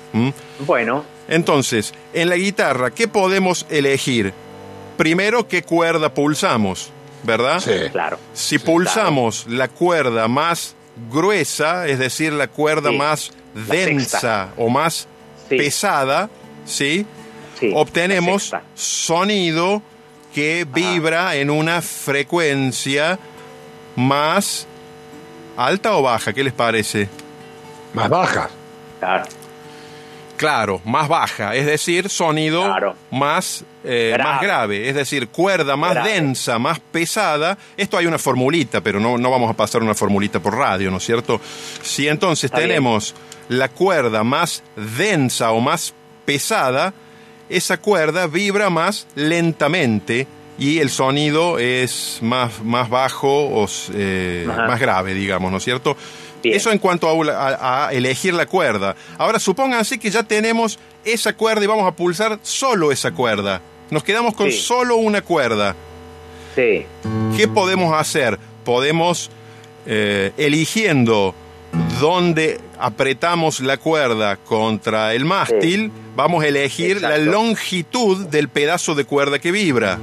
Bueno, 0.61 1.05
Entonces, 1.27 1.95
en 2.13 2.29
la 2.29 2.37
guitarra, 2.37 2.91
¿qué 2.91 3.09
podemos 3.09 3.65
elegir? 3.71 4.33
Primero, 4.99 5.49
¿qué 5.49 5.63
cuerda 5.63 6.13
pulsamos? 6.13 6.91
¿Verdad? 7.23 7.61
Sí. 7.61 7.89
claro. 7.91 8.19
Si 8.35 8.59
pulsamos 8.59 9.47
la 9.49 9.69
cuerda 9.69 10.29
más 10.29 10.75
gruesa, 11.11 11.89
es 11.89 11.99
decir, 11.99 12.33
la 12.35 12.49
cuerda 12.49 12.91
Sí, 12.91 12.97
más 12.99 13.31
la 13.55 13.75
densa 13.75 14.11
sexta. 14.11 14.53
o 14.59 14.69
más 14.69 15.09
Sí. 15.49 15.57
pesada, 15.57 16.29
¿sí? 16.67 17.07
Sí, 17.59 17.71
Obtenemos 17.75 18.53
sonido 18.75 19.81
que 20.35 20.67
vibra 20.69 21.37
en 21.37 21.49
una 21.51 21.81
frecuencia 21.81 23.19
más 23.97 24.67
alta 25.57 25.97
o 25.97 26.03
baja, 26.03 26.33
¿qué 26.33 26.43
les 26.43 26.53
parece? 26.53 27.09
Más 27.93 28.09
bajas. 28.09 28.51
Claro. 28.99 29.25
Claro, 30.37 30.81
más 30.85 31.07
baja, 31.09 31.55
es 31.55 31.65
decir, 31.65 32.09
sonido 32.11 32.65
Claro. 32.65 32.97
más, 33.13 33.65
eh, 33.85 34.11
Grave. 34.15 34.31
más 34.33 34.43
grave, 34.43 34.89
es 34.89 34.95
decir, 34.97 35.29
cuerda 35.29 35.77
más 35.77 35.95
Grave. 35.95 36.13
densa, 36.13 36.59
más 36.59 36.81
pesada. 36.81 37.57
Esto 37.77 37.97
hay 37.97 38.07
una 38.07 38.19
formulita, 38.19 38.81
pero 38.81 38.99
no, 38.99 39.17
no 39.17 39.31
vamos 39.31 39.49
a 39.49 39.55
pasar 39.55 39.83
una 39.85 39.95
formulita 39.95 40.41
por 40.41 40.57
radio, 40.57 40.91
¿no 40.91 40.97
es 40.97 41.05
cierto? 41.05 41.41
Si 41.83 42.09
entonces 42.09 42.45
Está 42.47 42.59
bien. 42.59 42.71
tenemos 42.71 43.15
la 43.49 43.69
cuerda 43.69 44.25
más 44.25 44.65
densa 44.75 45.53
o 45.53 45.61
más 45.61 45.95
pesada, 46.25 46.93
esa 47.49 47.77
cuerda 47.79 48.27
vibra 48.27 48.71
más 48.71 49.07
lentamente 49.15 50.27
y 50.59 50.79
el 50.79 50.89
sonido 50.91 51.59
es 51.59 52.19
más, 52.23 52.63
más 52.63 52.89
bajo 52.89 53.29
o 53.63 53.67
eh, 53.93 54.47
más 54.47 54.79
grave, 54.81 55.15
digamos, 55.15 55.51
¿no 55.51 55.59
es 55.59 55.65
cierto? 55.65 55.97
Bien. 56.43 56.57
Eso 56.57 56.71
en 56.71 56.79
cuanto 56.79 57.09
a, 57.09 57.33
a- 57.33 57.89
a 57.89 57.93
elegir 57.93 58.35
la 58.35 58.47
cuerda. 58.47 58.95
Ahora 59.19 59.39
supónganse 59.41 59.99
que 59.99 60.11
ya 60.11 60.23
tenemos 60.23 60.79
esa 61.05 61.33
cuerda 61.35 61.65
y 61.65 61.67
vamos 61.67 61.87
a 61.87 61.97
pulsar 61.97 62.39
solo 62.43 62.93
esa 62.93 63.13
cuerda. 63.13 63.61
Nos 63.91 64.05
quedamos 64.05 64.35
con 64.35 64.51
Sí. 64.51 64.59
solo 64.59 64.97
una 64.97 65.23
cuerda. 65.23 65.75
Sí. 66.55 66.85
¿Qué 67.37 67.49
podemos 67.49 67.93
hacer? 67.95 68.39
Podemos, 68.65 69.31
eh, 69.87 70.33
eligiendo 70.37 71.35
dónde 72.01 72.61
apretamos 72.79 73.61
la 73.61 73.77
cuerda 73.77 74.37
contra 74.37 75.15
el 75.15 75.25
mástil, 75.25 75.91
vamos 76.17 76.45
a 76.45 76.49
elegir 76.49 77.01
la 77.01 77.19
longitud 77.19 78.27
del 78.27 78.49
pedazo 78.49 78.95
de 78.95 79.05
cuerda 79.05 79.39
que 79.39 79.53
vibra. 79.53 79.99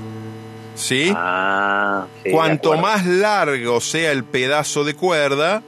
¿Sí? 0.76 1.14
Ah, 1.16 2.06
sí, 2.24 2.32
Cuanto 2.32 2.78
más 2.78 3.06
largo 3.06 3.82
sea 3.82 4.12
el 4.12 4.24
pedazo 4.24 4.84
de 4.84 4.96
cuerda, 4.96 5.62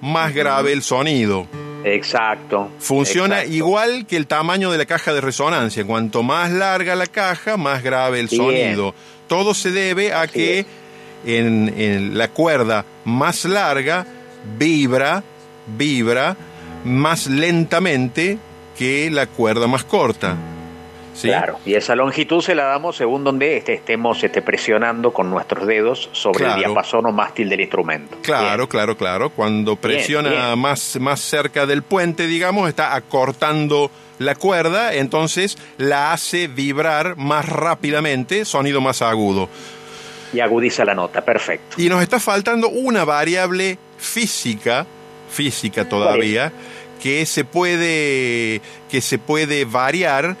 más 0.00 0.34
grave 0.34 0.72
el 0.72 0.82
sonido. 0.82 1.46
Exacto. 1.84 2.70
Funciona 2.78 3.36
exacto. 3.36 3.56
igual 3.56 4.06
que 4.06 4.16
el 4.16 4.26
tamaño 4.26 4.70
de 4.70 4.78
la 4.78 4.86
caja 4.86 5.14
de 5.14 5.20
resonancia. 5.20 5.84
Cuanto 5.84 6.22
más 6.22 6.50
larga 6.50 6.94
la 6.94 7.06
caja, 7.06 7.56
más 7.56 7.82
grave 7.82 8.20
el 8.20 8.28
Bien. 8.28 8.42
sonido. 8.42 8.94
Todo 9.28 9.54
se 9.54 9.70
debe 9.70 10.12
a 10.12 10.22
Así 10.22 10.32
que 10.32 10.66
en 11.24 12.16
la 12.16 12.28
cuerda 12.28 12.84
más 13.04 13.44
larga 13.44 14.06
vibra, 14.58 15.22
vibra 15.76 16.36
más 16.84 17.26
lentamente 17.26 18.38
que 18.78 19.10
la 19.10 19.26
cuerda 19.26 19.66
más 19.66 19.84
corta. 19.84 20.36
¿Sí? 21.12 21.28
Claro, 21.28 21.58
y 21.66 21.74
esa 21.74 21.94
longitud 21.96 22.40
se 22.40 22.54
la 22.54 22.64
damos 22.64 22.96
según 22.96 23.24
donde 23.24 23.56
este- 23.58 23.74
estemos 23.74 24.22
este, 24.24 24.40
presionando 24.40 25.12
con 25.12 25.28
nuestros 25.28 25.66
dedos 25.66 26.08
sobre 26.12 26.38
Claro. 26.44 26.54
el 26.54 26.58
diapasón 26.64 27.04
o 27.06 27.12
mástil 27.12 27.48
del 27.50 27.60
instrumento. 27.60 28.16
Claro, 28.22 28.56
Bien. 28.62 28.68
claro, 28.68 28.96
claro. 28.96 29.28
Cuando 29.30 29.76
presiona 29.76 30.30
bien. 30.30 30.58
Más, 30.58 30.96
más 31.00 31.20
cerca 31.20 31.66
del 31.66 31.82
puente, 31.82 32.26
digamos, 32.26 32.68
está 32.68 32.94
acortando 32.94 33.90
la 34.18 34.34
cuerda, 34.34 34.94
entonces 34.94 35.58
la 35.76 36.12
hace 36.12 36.46
vibrar 36.46 37.16
más 37.16 37.46
rápidamente, 37.48 38.44
sonido 38.46 38.80
más 38.80 39.02
agudo. 39.02 39.48
Y 40.32 40.40
agudiza 40.40 40.84
la 40.84 40.94
nota, 40.94 41.22
perfecto. 41.22 41.76
Y 41.82 41.88
nos 41.88 42.00
está 42.02 42.20
faltando 42.20 42.68
una 42.68 43.04
variable 43.04 43.78
física, 43.98 44.86
física 45.30 45.88
todavía, 45.88 46.52
que 47.02 47.24
se 47.26 47.44
puede, 47.44 48.60
que 48.90 49.00
se 49.00 49.18
puede 49.18 49.64
variar 49.64 50.36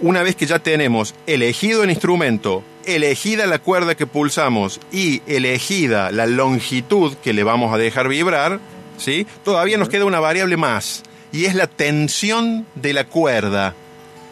una 0.00 0.22
vez 0.22 0.34
que 0.36 0.46
ya 0.46 0.58
tenemos 0.58 1.14
elegido 1.26 1.84
el 1.84 1.90
instrumento, 1.90 2.62
elegida 2.86 3.46
la 3.46 3.58
cuerda 3.58 3.94
que 3.94 4.06
pulsamos 4.06 4.80
y 4.90 5.20
elegida 5.26 6.10
la 6.10 6.26
longitud 6.26 7.14
que 7.22 7.34
le 7.34 7.44
vamos 7.44 7.74
a 7.74 7.76
dejar 7.78 8.08
vibrar, 8.08 8.58
¿sí? 8.96 9.26
Todavía 9.44 9.76
nos 9.76 9.88
queda 9.90 10.04
una 10.06 10.20
variable 10.20 10.56
más. 10.56 11.02
y 11.32 11.44
es 11.44 11.54
la 11.54 11.68
tensión 11.68 12.66
de 12.74 12.92
la 12.92 13.04
cuerda. 13.04 13.72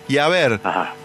Y 0.08 0.18
a 0.18 0.26
ver, 0.26 0.58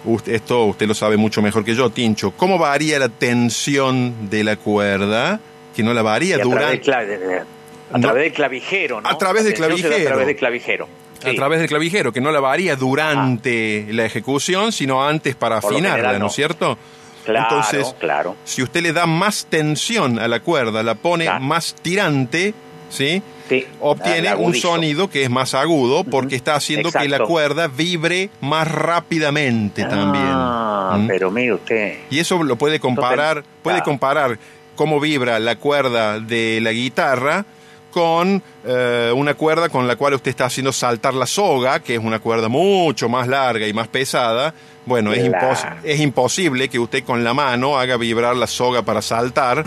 usted- 0.06 0.34
esto 0.34 0.64
usted 0.66 0.88
lo 0.88 0.96
sabe 0.96 1.18
mucho 1.18 1.40
mejor 1.44 1.64
que 1.64 1.76
yo, 1.76 1.92
Tincho, 1.92 2.32
¿cómo 2.32 2.58
varía 2.58 2.98
la 2.98 3.10
tensión 3.10 4.28
de 4.32 4.44
la 4.44 4.56
cuerda? 4.56 5.40
Que 5.76 5.84
no 5.84 5.94
la 5.94 6.02
varía 6.02 6.38
través, 6.62 6.82
del 7.08 7.44
de- 7.90 7.90
de- 7.92 7.96
a 7.96 7.98
No. 7.98 8.02
través 8.08 8.24
del 8.24 8.34
clavijero, 8.34 9.02
¿no? 9.02 9.10
A 9.10 9.18
través 9.18 9.44
del 9.44 9.54
clavijero. 9.54 9.96
A 9.96 10.08
través 10.08 10.28
del 10.28 10.36
clavijero. 10.36 10.88
A 11.26 11.34
través 11.36 11.60
del 11.60 11.70
clavijero, 11.70 12.12
que 12.12 12.20
no 12.22 12.32
la 12.32 12.42
varía 12.42 12.76
durante 12.76 13.88
la 13.92 14.06
ejecución, 14.06 14.72
sino 14.72 15.06
antes 15.08 15.36
para 15.36 15.62
Por 15.62 15.72
afinarla, 15.74 15.96
general, 15.98 16.20
¿no 16.20 16.28
es 16.28 16.34
cierto? 16.34 16.78
Claro, 17.24 17.48
Entonces, 17.56 17.96
claro. 18.00 18.36
si 18.44 18.62
usted 18.62 18.82
le 18.82 18.92
da 18.92 19.06
más 19.06 19.46
tensión 19.50 20.20
a 20.20 20.28
la 20.28 20.42
cuerda, 20.42 20.84
la 20.84 20.96
pone 20.96 21.24
Claro. 21.26 21.40
más 21.40 21.76
tirante, 21.82 22.54
¿sí? 22.90 23.22
Sí, 23.48 23.66
Obtiene 23.80 24.34
un 24.36 24.56
sonido 24.56 25.10
que 25.10 25.24
es 25.24 25.30
más 25.30 25.54
agudo 25.54 26.04
porque 26.04 26.36
está 26.36 26.56
haciendo 26.56 26.92
que 26.92 27.08
la 27.08 27.20
cuerda 27.20 27.68
vibre 27.68 28.30
más 28.42 28.70
rápidamente 28.70 29.84
también. 29.84 30.26
Ah, 30.28 30.98
¿Mm? 31.00 31.08
pero 31.08 31.30
mire 31.32 31.54
usted. 31.54 31.98
Y 32.10 32.20
eso 32.20 32.42
lo 32.44 32.56
puede 32.58 32.80
comparar, 32.80 33.38
Entonces, 33.38 33.60
puede 33.64 33.76
claro. 33.78 33.86
comparar 33.92 34.40
cómo 34.76 35.00
vibra 35.00 35.40
la 35.40 35.58
cuerda 35.58 36.20
de 36.20 36.60
la 36.62 36.72
guitarra 36.72 37.46
con 37.94 38.42
eh, 38.66 39.12
una 39.16 39.36
cuerda 39.36 39.70
con 39.70 39.88
la 39.88 39.96
cual 39.96 40.16
usted 40.16 40.32
está 40.32 40.46
haciendo 40.46 40.74
saltar 40.74 41.14
la 41.14 41.28
soga, 41.28 41.80
que 41.82 41.94
es 41.96 42.02
una 42.04 42.20
cuerda 42.20 42.50
mucho 42.50 43.08
más 43.08 43.28
larga 43.28 43.68
y 43.68 43.74
más 43.74 43.88
pesada. 43.88 44.54
Bueno, 44.86 45.14
es, 45.14 45.24
impos- 45.24 45.76
es 45.84 46.00
imposible 46.00 46.68
que 46.70 46.80
usted 46.80 47.04
con 47.04 47.24
la 47.24 47.34
mano 47.34 47.78
haga 47.78 47.96
vibrar 47.98 48.36
la 48.36 48.48
soga 48.48 48.82
para 48.82 49.02
saltar 49.02 49.64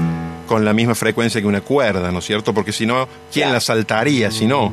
con 0.49 0.65
la 0.65 0.73
misma 0.73 0.95
frecuencia 0.95 1.41
que 1.41 1.47
una 1.47 1.61
cuerda, 1.61 2.11
¿no 2.13 2.19
es 2.19 2.25
cierto? 2.27 2.53
Porque 2.53 2.73
si 2.73 2.85
no, 2.85 3.09
¿quién 3.33 3.53
la 3.53 3.61
saltaría 3.61 4.31
si 4.31 4.47
no? 4.47 4.73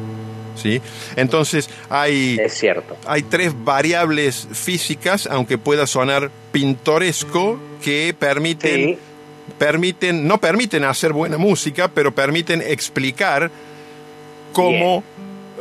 ¿Sí? 0.55 0.79
Entonces, 1.15 1.67
hay... 1.89 2.37
Es 2.39 2.53
cierto. 2.59 2.95
Hay 3.07 3.23
tres 3.23 3.53
variables 3.63 4.47
físicas, 4.51 5.27
aunque 5.31 5.57
pueda 5.57 5.87
sonar 5.87 6.29
pintoresco, 6.51 7.57
que 7.83 8.15
permiten, 8.17 8.75
Sí. 8.75 8.97
Permiten, 9.57 10.27
no 10.27 10.39
permiten 10.39 10.83
hacer 10.83 11.13
buena 11.13 11.37
música, 11.37 11.87
pero 11.87 12.13
permiten 12.13 12.61
explicar 12.61 13.51
cómo, 14.53 15.03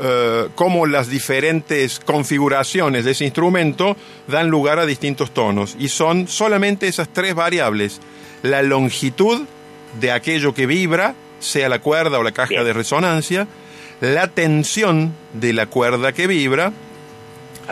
eh, 0.00 0.48
cómo 0.54 0.86
las 0.86 1.08
diferentes 1.08 2.00
configuraciones 2.00 3.04
de 3.04 3.12
ese 3.12 3.24
instrumento 3.24 3.96
dan 4.28 4.48
lugar 4.48 4.78
a 4.78 4.86
distintos 4.86 5.32
tonos. 5.32 5.76
Y 5.78 5.88
son 5.88 6.28
solamente 6.28 6.88
esas 6.88 7.08
tres 7.08 7.34
variables. 7.34 8.00
La 8.42 8.62
longitud 8.62 9.42
de 10.00 10.12
aquello 10.12 10.54
que 10.54 10.66
vibra, 10.66 11.14
sea 11.40 11.68
la 11.68 11.80
cuerda 11.80 12.18
o 12.18 12.22
la 12.22 12.32
caja 12.32 12.50
Bien. 12.50 12.64
de 12.64 12.72
resonancia, 12.72 13.48
la 14.00 14.28
tensión 14.28 15.12
de 15.32 15.52
la 15.52 15.66
cuerda 15.66 16.12
que 16.12 16.26
vibra 16.26 16.72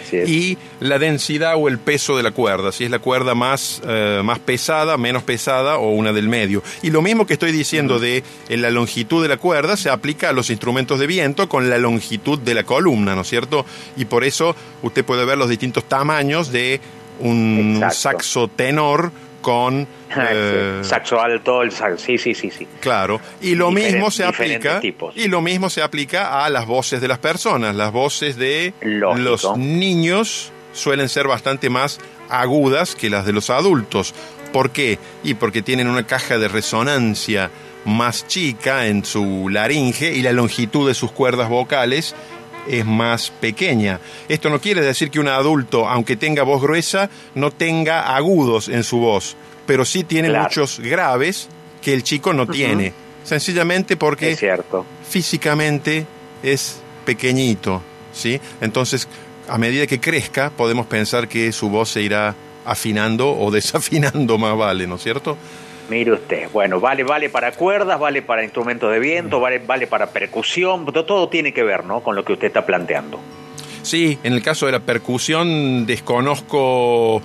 Así 0.00 0.16
es. 0.16 0.28
y 0.28 0.58
la 0.80 0.98
densidad 0.98 1.54
o 1.56 1.68
el 1.68 1.78
peso 1.78 2.16
de 2.16 2.22
la 2.22 2.30
cuerda, 2.32 2.72
si 2.72 2.84
es 2.84 2.90
la 2.90 2.98
cuerda 2.98 3.34
más, 3.34 3.80
eh, 3.86 4.20
más 4.24 4.38
pesada, 4.38 4.96
menos 4.96 5.22
pesada 5.22 5.78
o 5.78 5.90
una 5.90 6.12
del 6.12 6.28
medio. 6.28 6.62
Y 6.82 6.90
lo 6.90 7.02
mismo 7.02 7.26
que 7.26 7.34
estoy 7.34 7.52
diciendo 7.52 7.98
de 7.98 8.24
eh, 8.48 8.56
la 8.56 8.70
longitud 8.70 9.22
de 9.22 9.28
la 9.28 9.36
cuerda 9.36 9.76
se 9.76 9.90
aplica 9.90 10.30
a 10.30 10.32
los 10.32 10.50
instrumentos 10.50 10.98
de 10.98 11.06
viento 11.06 11.48
con 11.48 11.70
la 11.70 11.78
longitud 11.78 12.38
de 12.38 12.54
la 12.54 12.64
columna, 12.64 13.14
¿no 13.14 13.22
es 13.22 13.28
cierto? 13.28 13.64
Y 13.96 14.06
por 14.06 14.24
eso 14.24 14.56
usted 14.82 15.04
puede 15.04 15.24
ver 15.24 15.38
los 15.38 15.48
distintos 15.48 15.84
tamaños 15.84 16.50
de 16.52 16.80
un 17.20 17.74
Exacto. 17.76 17.94
saxo 18.18 18.48
tenor 18.48 19.12
con... 19.40 19.86
eh, 20.16 20.80
saxo 20.82 21.20
alto, 21.20 21.62
el 21.62 21.72
saxo. 21.72 22.04
Sí, 22.04 22.18
sí, 22.18 22.34
sí, 22.34 22.50
sí. 22.50 22.66
Claro, 22.80 23.20
y 23.40 23.54
lo 23.54 23.70
mismo 23.70 24.10
se 24.10 24.24
aplica 24.24 24.80
tipos. 24.80 25.16
y 25.16 25.28
lo 25.28 25.40
mismo 25.40 25.70
se 25.70 25.82
aplica 25.82 26.44
a 26.44 26.50
las 26.50 26.66
voces 26.66 27.00
de 27.00 27.08
las 27.08 27.18
personas. 27.18 27.74
Las 27.74 27.92
voces 27.92 28.36
de 28.36 28.74
Lógico. 28.80 29.22
los 29.22 29.56
niños 29.56 30.52
suelen 30.72 31.08
ser 31.08 31.26
bastante 31.26 31.70
más 31.70 32.00
agudas 32.28 32.94
que 32.94 33.10
las 33.10 33.26
de 33.26 33.32
los 33.32 33.50
adultos. 33.50 34.14
¿Por 34.52 34.70
qué? 34.70 34.98
Y 35.22 35.34
porque 35.34 35.62
tienen 35.62 35.88
una 35.88 36.06
caja 36.06 36.38
de 36.38 36.48
resonancia 36.48 37.50
más 37.84 38.26
chica 38.26 38.86
en 38.86 39.04
su 39.04 39.48
laringe 39.48 40.12
y 40.12 40.22
la 40.22 40.32
longitud 40.32 40.86
de 40.86 40.94
sus 40.94 41.12
cuerdas 41.12 41.48
vocales 41.48 42.14
es 42.68 42.84
más 42.84 43.30
pequeña. 43.30 44.00
Esto 44.28 44.50
no 44.50 44.60
quiere 44.60 44.82
decir 44.82 45.10
que 45.10 45.20
un 45.20 45.28
adulto, 45.28 45.88
aunque 45.88 46.16
tenga 46.16 46.42
voz 46.42 46.62
gruesa, 46.62 47.10
no 47.34 47.50
tenga 47.50 48.14
agudos 48.16 48.68
en 48.68 48.84
su 48.84 48.98
voz, 48.98 49.36
pero 49.66 49.84
sí 49.84 50.04
tiene 50.04 50.28
Claro. 50.28 50.44
muchos 50.44 50.80
graves 50.80 51.48
que 51.82 51.92
el 51.94 52.02
chico 52.02 52.32
no 52.32 52.46
tiene. 52.46 52.92
Sencillamente 53.24 53.96
porque 53.96 54.32
Es 54.32 54.38
cierto. 54.40 54.84
físicamente 55.08 56.06
es 56.42 56.80
pequeñito, 57.04 57.82
¿sí? 58.12 58.40
Entonces, 58.60 59.06
a 59.48 59.58
medida 59.58 59.86
que 59.86 60.00
crezca, 60.00 60.50
podemos 60.50 60.86
pensar 60.86 61.28
que 61.28 61.52
su 61.52 61.68
voz 61.70 61.90
se 61.90 62.02
irá 62.02 62.34
afinando 62.64 63.30
o 63.36 63.50
desafinando 63.52 64.38
más 64.38 64.56
vale, 64.56 64.86
¿no 64.86 64.96
es 64.96 65.02
cierto? 65.02 65.36
Mire 65.90 66.12
usted, 66.12 66.48
bueno, 66.52 66.78
vale, 66.80 67.02
vale 67.02 67.28
para 67.28 67.50
cuerdas, 67.52 67.98
vale 67.98 68.22
para 68.22 68.44
instrumentos 68.44 68.90
de 68.92 68.98
viento, 69.00 69.40
vale, 69.40 69.58
vale 69.58 69.86
para 69.88 70.06
percusión, 70.06 70.86
todo, 70.86 71.04
todo 71.04 71.28
tiene 71.28 71.52
que 71.52 71.64
ver, 71.64 71.84
¿no? 71.84 72.00
Con 72.00 72.14
lo 72.14 72.24
que 72.24 72.32
usted 72.34 72.46
está 72.46 72.64
planteando. 72.64 73.18
Sí, 73.82 74.18
en 74.22 74.32
el 74.34 74.40
caso 74.42 74.66
de 74.66 74.72
la 74.72 74.80
percusión 74.80 75.86
desconozco 75.86 77.20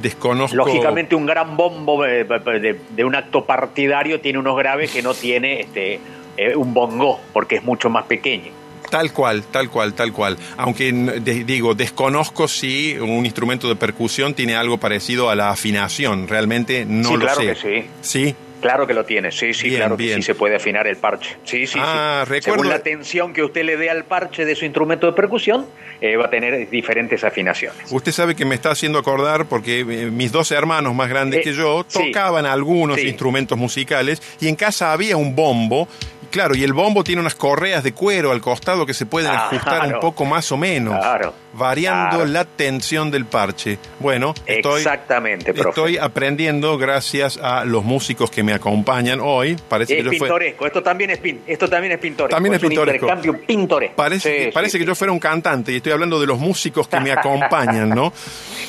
desconozco 0.00 0.56
Lógicamente 0.56 1.14
un 1.14 1.26
gran 1.26 1.56
bombo 1.56 2.02
de, 2.02 2.24
de- 2.24 2.80
de 2.90 3.04
un 3.04 3.14
acto 3.14 3.44
partidario 3.44 4.20
tiene 4.20 4.38
unos 4.38 4.56
graves 4.56 4.90
que 4.90 5.02
no 5.02 5.12
tiene 5.14 5.60
este 5.60 6.00
eh, 6.38 6.56
un 6.56 6.72
bongo, 6.74 7.20
porque 7.34 7.56
es 7.56 7.62
mucho 7.62 7.90
más 7.90 8.04
pequeño. 8.06 8.50
Tal 8.92 9.10
cual, 9.10 9.42
tal 9.50 9.70
cual, 9.70 9.94
tal 9.94 10.12
cual. 10.12 10.36
Aunque 10.58 10.92
de- 10.92 11.44
digo, 11.44 11.74
desconozco 11.74 12.46
si 12.46 12.94
un 12.98 13.24
instrumento 13.24 13.66
de 13.66 13.74
percusión 13.74 14.34
tiene 14.34 14.54
algo 14.54 14.76
parecido 14.76 15.30
a 15.30 15.34
la 15.34 15.48
afinación. 15.48 16.28
Realmente 16.28 16.84
no 16.86 17.08
Sí, 17.08 17.14
lo 17.14 17.20
claro 17.20 17.40
sé. 17.40 17.46
que 17.46 17.54
sí. 17.56 17.86
Sí, 18.02 18.34
Claro 18.60 18.86
que 18.86 18.94
lo 18.94 19.04
tiene, 19.04 19.32
sí, 19.32 19.52
sí, 19.54 19.64
Bien, 19.70 19.80
claro 19.80 19.96
que 19.96 20.04
bien. 20.04 20.16
sí 20.18 20.22
se 20.22 20.36
puede 20.36 20.54
afinar 20.54 20.86
el 20.86 20.96
parche. 20.96 21.36
Sí, 21.42 21.66
sí, 21.66 21.80
Ah, 21.82 22.22
sí. 22.24 22.30
recuerdo- 22.34 22.62
Según 22.62 22.68
la 22.68 22.78
tensión 22.78 23.32
que 23.32 23.42
usted 23.42 23.64
le 23.64 23.76
dé 23.76 23.90
al 23.90 24.04
parche 24.04 24.44
de 24.44 24.54
su 24.54 24.64
instrumento 24.64 25.08
de 25.08 25.14
percusión, 25.14 25.66
eh, 26.00 26.14
va 26.16 26.26
a 26.26 26.30
tener 26.30 26.70
diferentes 26.70 27.24
afinaciones. 27.24 27.90
Usted 27.90 28.12
sabe 28.12 28.36
que 28.36 28.44
me 28.44 28.54
está 28.54 28.70
haciendo 28.70 29.00
acordar 29.00 29.46
porque 29.46 29.80
eh, 29.80 29.84
mis 30.12 30.30
dos 30.30 30.52
hermanos 30.52 30.94
más 30.94 31.08
grandes 31.08 31.40
Eh, 31.40 31.42
que 31.42 31.54
yo 31.54 31.84
sí. 31.88 31.98
tocaban 32.12 32.46
algunos 32.46 33.00
Sí. 33.00 33.08
instrumentos 33.08 33.58
musicales 33.58 34.22
y 34.40 34.46
en 34.46 34.54
casa 34.54 34.92
había 34.92 35.16
un 35.16 35.34
bombo. 35.34 35.88
Claro, 36.32 36.56
y 36.56 36.64
el 36.64 36.72
bombo 36.72 37.04
tiene 37.04 37.20
unas 37.20 37.34
correas 37.36 37.84
de 37.84 37.92
cuero 37.92 38.32
al 38.32 38.40
costado 38.40 38.84
que 38.86 38.94
se 38.94 39.06
pueden 39.06 39.30
Ah, 39.30 39.46
ajustar 39.46 39.86
un 39.86 40.00
poco 40.00 40.24
más 40.24 40.50
o 40.50 40.56
menos, 40.56 40.98
Claro, 40.98 41.32
variando 41.54 42.16
claro. 42.18 42.24
la 42.30 42.44
tensión 42.44 43.10
del 43.10 43.26
parche. 43.26 43.78
Bueno, 44.00 44.34
estoy, 44.46 44.78
Exactamente, 44.78 45.52
profe. 45.52 45.68
estoy 45.68 45.98
aprendiendo 45.98 46.78
gracias 46.78 47.36
a 47.36 47.64
los 47.64 47.84
músicos 47.84 48.30
que 48.30 48.42
me 48.42 48.52
acompañan 48.52 49.20
hoy. 49.22 49.56
Parece 49.68 49.94
es 49.94 49.98
que 49.98 50.04
yo 50.04 50.10
fue- 50.10 50.18
pintoresco, 50.28 50.66
esto 50.66 50.82
también 50.82 51.10
es 51.10 51.18
pin, 51.18 51.42
esto 51.46 51.68
también 51.68 51.92
es 51.92 51.98
pintoresco. 51.98 52.34
También 52.34 52.54
es 52.54 52.62
un 52.62 52.68
pintoresco. 52.70 53.06
intercambio 53.06 53.46
pintoresco. 53.46 53.96
Parece, 53.96 54.44
Sí, 54.46 54.50
parece 54.52 54.72
sí, 54.72 54.78
que 54.78 54.84
sí. 54.84 54.88
yo 54.88 54.94
fuera 54.94 55.12
un 55.12 55.18
cantante 55.18 55.72
y 55.72 55.76
estoy 55.76 55.92
hablando 55.92 56.18
de 56.20 56.26
los 56.26 56.38
músicos 56.38 56.88
que 56.88 57.00
me 57.00 57.12
acompañan, 57.12 57.90
¿no? 57.90 58.12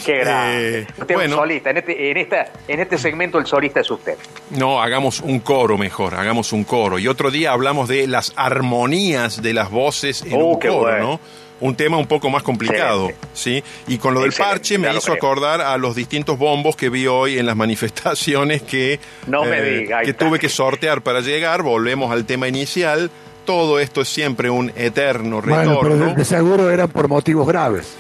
Qué 0.06 0.18
grande. 0.20 0.80
Eh, 0.80 0.88
Usted 0.90 1.10
es 1.12 1.16
bueno. 1.16 1.36
un 1.36 1.42
solista. 1.42 1.70
En 1.70 1.78
este, 1.78 2.12
en, 2.12 2.18
esta, 2.18 2.48
en 2.68 2.80
este 2.80 2.98
segmento 2.98 3.38
el 3.40 3.46
solista 3.46 3.80
es 3.80 3.90
usted. 3.90 4.18
No, 4.52 4.82
hagamos 4.82 5.22
un 5.22 5.40
coro 5.40 5.78
mejor, 5.78 6.16
hagamos 6.16 6.52
un 6.54 6.64
coro. 6.64 7.00
Y 7.00 7.08
otro 7.08 7.32
día 7.32 7.52
hablamos 7.54 7.88
de 7.88 8.08
las 8.08 8.34
armonías 8.36 9.42
de 9.42 9.54
las 9.54 9.70
voces 9.70 10.24
en 10.24 10.34
Oh, 10.34 10.46
un 10.54 10.60
qué 10.60 10.68
coro, 10.68 10.82
bueno. 10.92 11.00
¿no? 11.08 11.20
Un 11.60 11.76
tema 11.76 11.98
un 11.98 12.08
poco 12.08 12.30
más 12.30 12.44
complicado. 12.44 13.10
¿sí? 13.34 13.64
Y 13.88 13.98
con 13.98 14.14
lo 14.14 14.22
del 14.22 14.30
Excelente, 14.30 14.54
parche 14.54 14.78
me 14.78 14.90
hizo 14.92 15.02
creo. 15.02 15.16
acordar 15.16 15.62
a 15.62 15.78
los 15.78 15.96
distintos 15.96 16.38
bombos 16.38 16.76
que 16.76 16.90
vi 16.90 17.08
hoy 17.08 17.40
en 17.40 17.46
las 17.46 17.56
manifestaciones 17.98 18.62
que, 18.64 18.94
eh, 18.96 19.00
No 19.28 19.46
me 19.46 19.62
diga, 19.62 20.00
ahí 20.00 20.06
que 20.06 20.12
está. 20.12 20.26
tuve 20.28 20.40
que 20.40 20.50
sortear 20.50 21.02
para 21.02 21.22
llegar. 21.22 21.62
Volvemos 21.62 22.12
al 22.12 22.26
tema 22.26 22.48
inicial. 22.48 23.10
Todo 23.46 23.80
esto 23.80 24.02
es 24.02 24.10
siempre 24.10 24.50
un 24.50 24.72
eterno 24.76 25.42
Bueno, 25.42 25.80
pero 25.82 25.94
de, 25.96 26.00
retorno. 26.02 26.16
de 26.16 26.26
seguro 26.26 26.70
eran 26.70 26.90
por 26.90 27.08
motivos 27.10 27.48
graves. 27.48 27.94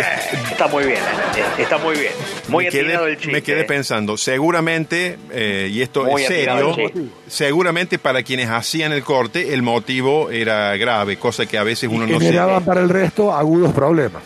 Está 0.00 0.68
muy 0.68 0.84
bien, 0.84 0.98
¿eh? 0.98 1.62
está 1.62 1.78
muy 1.78 1.96
bien. 1.96 2.12
Muy 2.48 2.64
me 2.64 2.70
quedé, 2.70 2.94
el 2.94 3.16
chiste. 3.16 3.32
me 3.32 3.42
quedé 3.42 3.60
¿eh? 3.60 3.64
pensando, 3.64 4.16
seguramente, 4.16 5.18
eh, 5.30 5.68
y 5.70 5.82
esto 5.82 6.04
Muy 6.04 6.22
es 6.22 6.28
serio, 6.28 6.74
seguramente 7.26 7.98
para 7.98 8.22
quienes 8.22 8.48
hacían 8.48 8.92
el 8.92 9.02
corte 9.02 9.54
el 9.54 9.62
motivo 9.62 10.30
era 10.30 10.76
grave, 10.76 11.16
cosa 11.18 11.46
que 11.46 11.58
a 11.58 11.62
veces 11.62 11.90
uno 11.92 12.06
no 12.06 12.18
Generaban 12.18 12.60
se... 12.60 12.66
para 12.66 12.80
el 12.80 12.88
resto 12.88 13.32
agudos 13.32 13.72
problemas. 13.72 14.22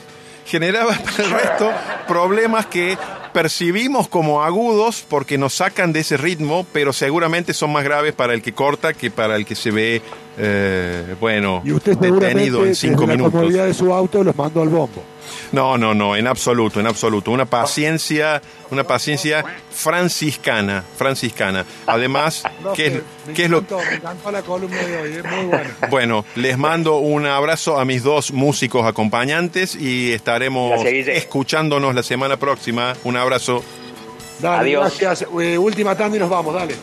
Generaba 0.46 0.94
para 0.94 1.24
el 1.24 1.30
resto 1.30 1.72
problemas 2.06 2.66
que 2.66 2.96
percibimos 3.32 4.08
como 4.08 4.42
agudos 4.42 5.04
porque 5.08 5.36
nos 5.36 5.54
sacan 5.54 5.92
de 5.92 6.00
ese 6.00 6.16
ritmo, 6.16 6.64
pero 6.72 6.92
seguramente 6.92 7.52
son 7.52 7.72
más 7.72 7.84
graves 7.84 8.14
para 8.14 8.32
el 8.32 8.40
que 8.40 8.52
corta 8.52 8.94
que 8.94 9.10
para 9.10 9.36
el 9.36 9.44
que 9.44 9.54
se 9.54 9.70
ve 9.70 10.02
eh, 10.38 11.14
bueno, 11.20 11.62
Y 11.64 11.72
usted 11.72 11.96
detenido 11.96 12.64
en 12.64 12.74
cinco 12.74 13.00
desde 13.02 13.06
la 13.06 13.12
minutos. 13.16 13.32
comodidad 13.40 13.66
de 13.66 13.74
su 13.74 13.92
auto 13.92 14.22
los 14.24 14.36
mandó 14.36 14.62
al 14.62 14.68
bombo. 14.68 15.02
No, 15.52 15.76
no, 15.78 15.94
no, 15.94 16.16
en 16.16 16.26
absoluto, 16.26 16.78
en 16.80 16.86
absoluto. 16.86 17.30
Una 17.30 17.46
paciencia, 17.46 18.40
una 18.70 18.84
paciencia 18.84 19.44
franciscana, 19.70 20.84
franciscana. 20.96 21.64
Además, 21.86 22.42
¿qué 22.74 22.86
es, 22.86 22.92
me 23.26 23.32
qué 23.34 23.44
es 23.44 23.50
lo 23.50 23.62
me 23.62 23.94
encantó 23.96 24.30
la 24.30 24.42
columna 24.42 24.76
de 24.82 24.96
hoy, 24.96 25.12
es 25.14 25.24
muy 25.24 25.44
buena. 25.46 25.76
Bueno, 25.90 26.24
les 26.36 26.58
mando 26.58 26.96
un 26.98 27.26
abrazo 27.26 27.78
a 27.78 27.84
mis 27.84 28.02
dos 28.02 28.32
músicos 28.32 28.86
acompañantes 28.86 29.74
y 29.74 30.12
estaremos 30.12 30.82
Gracias, 30.82 31.08
escuchándonos 31.16 31.94
la 31.94 32.02
semana 32.02 32.36
próxima. 32.36 32.94
Un 33.04 33.16
abrazo. 33.16 33.62
Dale, 34.40 34.60
Adiós. 34.76 34.98
gracias. 35.00 35.28
Eh, 35.40 35.56
última 35.58 35.96
tanda 35.96 36.16
y 36.16 36.20
nos 36.20 36.28
vamos, 36.30 36.54
dale. 36.54 36.74